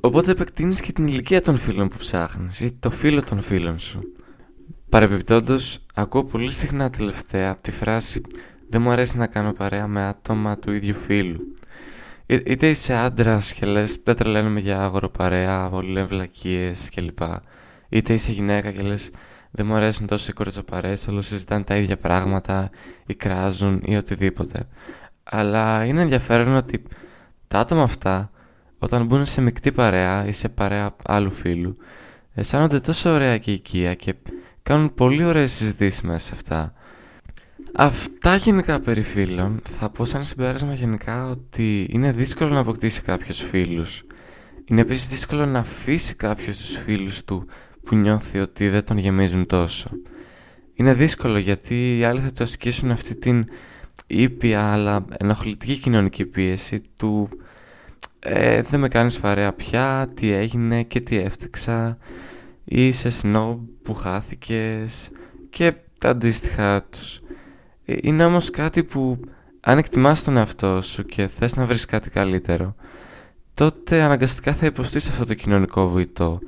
Οπότε 0.00 0.30
επεκτείνεις 0.30 0.80
και 0.80 0.92
την 0.92 1.06
ηλικία 1.06 1.40
των 1.40 1.56
φίλων 1.56 1.88
που 1.88 1.96
ψάχνεις 1.96 2.60
ή 2.60 2.72
το 2.78 2.90
φίλο 2.90 3.22
των 3.22 3.40
φίλων 3.40 3.78
σου. 3.78 4.12
Παρεμπιπτόντως, 4.88 5.78
ακούω 5.94 6.24
πολύ 6.24 6.50
συχνά 6.50 6.90
τελευταία 6.90 7.56
τη 7.56 7.70
φράση 7.70 8.20
«Δεν 8.68 8.82
μου 8.82 8.90
αρέσει 8.90 9.16
να 9.16 9.26
κάνω 9.26 9.52
παρέα 9.52 9.86
με 9.86 10.02
άτομα 10.02 10.58
του 10.58 10.72
ίδιου 10.72 10.94
φίλου». 10.94 11.54
Είτε 12.26 12.68
είσαι 12.68 12.94
άντρα 12.94 13.40
και 13.54 13.66
λε, 13.66 13.84
δεν 14.04 14.16
τρελαίνουμε 14.16 14.60
για 14.60 14.82
αγοροπαρέα, 14.82 15.68
όλοι 15.68 15.90
λένε 15.90 16.06
βλακίες 16.06 16.90
κλπ. 16.94 17.18
Είτε 17.88 18.12
είσαι 18.14 18.32
γυναίκα 18.32 18.72
και 18.72 18.82
λες, 18.82 19.10
δεν 19.50 19.66
μου 19.66 19.74
αρέσουν 19.74 20.06
τόσο 20.06 20.26
οι 20.30 20.32
κορτσοπαρέ, 20.32 20.92
όλο 21.08 21.22
συζητάνε 21.22 21.64
τα 21.64 21.76
ίδια 21.76 21.96
πράγματα, 21.96 22.70
ή 23.06 23.14
κράζουν 23.14 23.80
ή 23.84 23.96
οτιδήποτε. 23.96 24.68
Αλλά 25.22 25.84
είναι 25.84 26.02
ενδιαφέρον 26.02 26.54
ότι 26.56 26.82
τα 27.48 27.58
άτομα 27.58 27.82
αυτά, 27.82 28.30
όταν 28.78 29.06
μπουν 29.06 29.26
σε 29.26 29.40
μεικτή 29.40 29.72
παρέα 29.72 30.26
ή 30.26 30.32
σε 30.32 30.48
παρέα 30.48 30.96
άλλου 31.04 31.30
φίλου, 31.30 31.76
αισθάνονται 32.34 32.80
τόσο 32.80 33.10
ωραία 33.10 33.38
και 33.38 33.52
οικία 33.52 33.94
και 33.94 34.14
κάνουν 34.62 34.94
πολύ 34.94 35.24
ωραίες 35.24 35.52
συζητήσεις 35.52 36.00
μέσα 36.00 36.26
σε 36.26 36.32
αυτά. 36.34 36.72
Αυτά 37.74 38.36
γενικά 38.36 38.80
περί 38.80 39.02
φίλων. 39.02 39.60
Θα 39.62 39.90
πω 39.90 40.04
σαν 40.04 40.24
συμπέρασμα 40.24 40.74
γενικά 40.74 41.28
ότι 41.28 41.86
είναι 41.90 42.12
δύσκολο 42.12 42.50
να 42.50 42.60
αποκτήσει 42.60 43.02
κάποιος 43.02 43.42
φίλους. 43.42 44.04
Είναι 44.64 44.80
επίσης 44.80 45.08
δύσκολο 45.08 45.46
να 45.46 45.58
αφήσει 45.58 46.14
κάποιος 46.14 46.58
τους 46.58 46.76
φίλους 46.76 47.24
του 47.24 47.46
που 47.84 47.96
νιώθει 47.96 48.38
ότι 48.38 48.68
δεν 48.68 48.84
τον 48.84 48.98
γεμίζουν 48.98 49.46
τόσο. 49.46 49.90
Είναι 50.74 50.94
δύσκολο 50.94 51.38
γιατί 51.38 51.98
οι 51.98 52.04
άλλοι 52.04 52.20
θα 52.20 52.32
του 52.32 52.42
ασκήσουν 52.42 52.90
αυτή 52.90 53.16
την 53.16 53.46
ήπια 54.06 54.72
αλλά 54.72 55.04
ενοχλητική 55.18 55.78
κοινωνική 55.78 56.26
πίεση 56.26 56.82
του 56.96 57.28
ε, 58.18 58.62
δεν 58.62 58.80
με 58.80 58.88
κάνεις 58.88 59.20
παρέα 59.20 59.52
πια, 59.52 60.08
τι 60.14 60.32
έγινε 60.32 60.82
και 60.82 61.00
τι 61.00 61.16
έφτεξα 61.18 61.98
είσαι 62.68 63.10
σνόμπ 63.10 63.58
που 63.82 63.94
χάθηκες 63.94 65.10
και 65.50 65.74
τα 65.98 66.08
αντίστοιχα 66.08 66.84
τους. 66.84 67.20
Ε, 67.84 67.96
είναι 68.02 68.24
όμως 68.24 68.50
κάτι 68.50 68.84
που 68.84 69.20
αν 69.60 69.78
εκτιμάς 69.78 70.24
τον 70.24 70.36
εαυτό 70.36 70.82
σου 70.82 71.04
και 71.04 71.26
θες 71.26 71.56
να 71.56 71.66
βρεις 71.66 71.84
κάτι 71.84 72.10
καλύτερο 72.10 72.74
τότε 73.54 74.02
αναγκαστικά 74.02 74.54
θα 74.54 74.66
υποστείς 74.66 75.08
αυτό 75.08 75.26
το 75.26 75.34
κοινωνικό 75.34 75.88
βουητό 75.88 76.38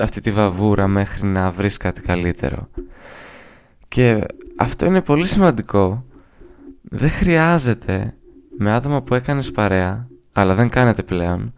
αυτή 0.00 0.20
τη 0.20 0.30
βαβούρα 0.30 0.88
μέχρι 0.88 1.26
να 1.26 1.50
βρεις 1.50 1.76
κάτι 1.76 2.00
καλύτερο 2.00 2.68
και 3.88 4.24
αυτό 4.56 4.86
είναι 4.86 5.02
πολύ 5.02 5.26
σημαντικό 5.26 6.04
δεν 6.82 7.10
χρειάζεται 7.10 8.14
με 8.58 8.72
άτομα 8.72 9.02
που 9.02 9.14
έκανες 9.14 9.50
παρέα 9.50 10.08
αλλά 10.32 10.54
δεν 10.54 10.68
κάνετε 10.68 11.02
πλέον 11.02 11.54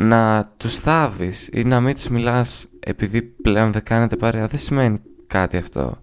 να 0.00 0.52
τους 0.56 0.78
θάβεις 0.78 1.48
ή 1.52 1.64
να 1.64 1.80
μην 1.80 1.94
τους 1.94 2.08
μιλάς 2.08 2.68
επειδή 2.80 3.22
πλέον 3.22 3.72
δεν 3.72 3.82
κάνετε 3.82 4.16
παρέα 4.16 4.46
δεν 4.46 4.58
σημαίνει 4.58 5.00
κάτι 5.26 5.56
αυτό. 5.56 5.98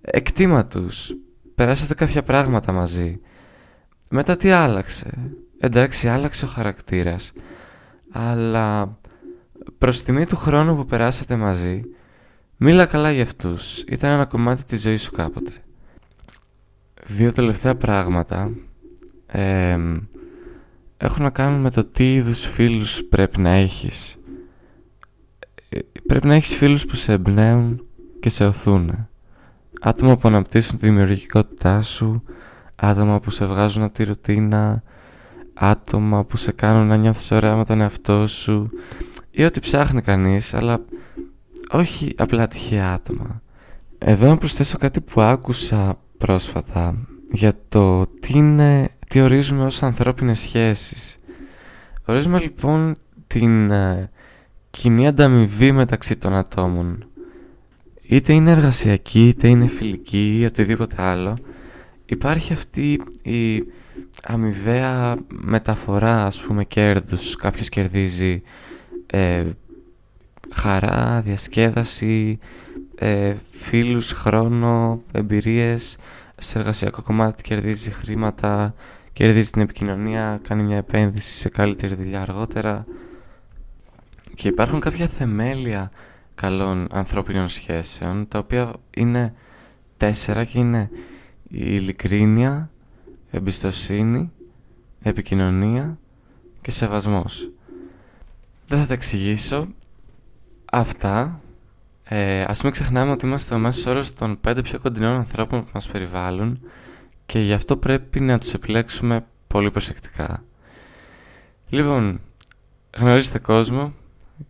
Εκτίμα 0.00 0.66
τους. 0.66 1.12
Περάσατε 1.54 1.94
κάποια 1.94 2.22
πράγματα 2.22 2.72
μαζί. 2.72 3.20
Μετά 4.10 4.36
τι 4.36 4.50
άλλαξε; 4.50 5.34
Εντάξει 5.58 6.08
άλλαξε 6.08 6.44
ο 6.44 6.48
χαρακτήρας. 6.48 7.32
Αλλά 8.12 8.96
προς 9.78 10.02
τιμή 10.02 10.26
του 10.26 10.36
χρόνου 10.36 10.76
που 10.76 10.84
περάσατε 10.84 11.36
μαζί 11.36 11.80
μίλα 12.56 12.86
καλά 12.86 13.12
για 13.12 13.22
αυτούς. 13.22 13.80
Ήταν 13.80 14.10
ένα 14.10 14.24
κομμάτι 14.24 14.64
της 14.64 14.80
ζωής 14.80 15.02
σου 15.02 15.10
κάποτε. 15.10 15.52
Δύο 17.06 17.32
τελευταία 17.32 17.76
πράγματα. 17.76 18.50
Ε, 19.26 19.78
έχουν 20.98 21.22
να 21.22 21.30
κάνουν 21.30 21.60
με 21.60 21.70
το 21.70 21.84
τι 21.84 22.14
είδους 22.14 22.46
φίλους 22.46 23.02
πρέπει 23.04 23.40
να 23.40 23.50
έχεις. 23.50 24.16
Ε, 25.68 25.78
πρέπει 26.06 26.26
να 26.26 26.34
έχεις 26.34 26.54
φίλους 26.54 26.86
που 26.86 26.94
σε 26.94 27.12
εμπνέουν 27.12 27.86
και 28.20 28.28
σε 28.28 28.44
οθούν. 28.44 29.08
Άτομα 29.80 30.16
που 30.16 30.28
αναπτύσσουν 30.28 30.78
τη 30.78 30.86
δημιουργικότητά 30.86 31.82
σου, 31.82 32.22
άτομα 32.76 33.20
που 33.20 33.30
σε 33.30 33.44
βγάζουν 33.44 33.82
από 33.82 33.92
τη 33.92 34.04
ρουτίνα, 34.04 34.82
άτομα 35.54 36.24
που 36.24 36.36
σε 36.36 36.52
κάνουν 36.52 36.86
να 36.86 36.96
νιώθεις 36.96 37.30
ωραία 37.30 37.56
με 37.56 37.64
τον 37.64 37.80
εαυτό 37.80 38.26
σου 38.26 38.70
ή 39.30 39.44
ό,τι 39.44 39.60
ψάχνει 39.60 40.02
κανείς, 40.02 40.54
αλλά 40.54 40.84
όχι 41.70 42.12
απλά 42.16 42.46
τυχαία 42.46 42.92
άτομα. 42.92 43.42
Εδώ 43.98 44.26
να 44.26 44.36
προσθέσω 44.36 44.78
κάτι 44.78 45.00
που 45.00 45.20
άκουσα 45.20 45.98
πρόσφατα 46.18 47.06
για 47.30 47.52
το 47.68 48.06
τι, 48.06 48.32
είναι, 48.38 48.88
τι 49.08 49.20
ορίζουμε 49.20 49.64
ως 49.64 49.82
ανθρώπινες 49.82 50.38
σχέσεις. 50.38 51.16
Ορίζουμε 52.04 52.38
λοιπόν 52.38 52.94
την 53.26 53.70
ε, 53.70 54.10
κοινή 54.70 55.06
ανταμοιβή 55.06 55.72
μεταξύ 55.72 56.16
των 56.16 56.34
ατόμων. 56.34 57.06
Είτε 58.02 58.32
είναι 58.32 58.50
εργασιακή, 58.50 59.28
είτε 59.28 59.48
είναι 59.48 59.66
φιλική 59.66 60.38
ή 60.40 60.44
οτιδήποτε 60.44 61.02
άλλο. 61.02 61.38
Υπάρχει 62.06 62.52
αυτή 62.52 63.00
η 63.22 63.64
αμοιβαία 64.22 65.16
μεταφορά 65.28 66.24
ας 66.24 66.40
πούμε 66.40 66.64
κέρδους. 66.64 67.36
Κάποιος 67.36 67.68
κερδίζει 67.68 68.42
ε, 69.06 69.44
χαρά, 70.54 71.20
διασκέδαση, 71.24 72.38
ε, 72.94 73.34
φίλους, 73.50 74.12
χρόνο, 74.12 75.02
εμπειρίες 75.12 75.96
σε 76.36 76.58
εργασιακό 76.58 77.02
κομμάτι 77.02 77.42
κερδίζει 77.42 77.90
χρήματα, 77.90 78.74
κερδίζει 79.18 79.50
την 79.50 79.60
επικοινωνία, 79.60 80.40
κάνει 80.48 80.62
μια 80.62 80.76
επένδυση 80.76 81.30
σε 81.30 81.48
καλύτερη 81.48 81.94
δουλειά 81.94 82.20
αργότερα. 82.20 82.86
Και 84.34 84.48
υπάρχουν 84.48 84.80
κάποια 84.80 85.06
θεμέλια 85.06 85.90
καλών 86.34 86.88
ανθρώπινων 86.90 87.48
σχέσεων, 87.48 88.28
τα 88.28 88.38
οποία 88.38 88.72
είναι 88.96 89.34
τέσσερα 89.96 90.44
και 90.44 90.58
είναι 90.58 90.90
η 91.48 91.74
ειλικρίνεια, 91.74 92.70
εμπιστοσύνη, 93.30 94.32
επικοινωνία 95.02 95.98
και 96.60 96.70
σεβασμός. 96.70 97.50
Δεν 98.66 98.78
θα 98.78 98.86
τα 98.86 98.94
εξηγήσω. 98.94 99.68
Αυτά 100.72 101.40
ε, 102.04 102.42
ας 102.42 102.62
μην 102.62 102.72
ξεχνάμε 102.72 103.10
ότι 103.10 103.26
είμαστε 103.26 103.54
ο 103.54 103.58
μέσος 103.58 103.86
όρος 103.86 104.14
των 104.14 104.40
πέντε 104.40 104.62
πιο 104.62 104.78
κοντινών 104.78 105.16
ανθρώπων 105.16 105.60
που 105.60 105.70
μας 105.74 105.88
περιβάλλουν 105.88 106.60
και 107.28 107.38
γι' 107.38 107.52
αυτό 107.52 107.76
πρέπει 107.76 108.20
να 108.20 108.38
τους 108.38 108.54
επιλέξουμε 108.54 109.26
πολύ 109.46 109.70
προσεκτικά. 109.70 110.44
Λοιπόν, 111.68 112.20
γνωρίστε 112.96 113.38
κόσμο, 113.38 113.94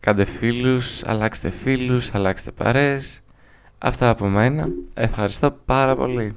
κάντε 0.01 0.25
φίλους, 0.25 1.05
αλλάξτε 1.05 1.51
φίλους, 1.51 2.15
αλλάξτε 2.15 2.51
παρές. 2.51 3.21
Αυτά 3.79 4.09
από 4.09 4.27
μένα. 4.27 4.69
Ευχαριστώ 4.95 5.51
πάρα 5.65 5.97
πολύ. 5.97 6.35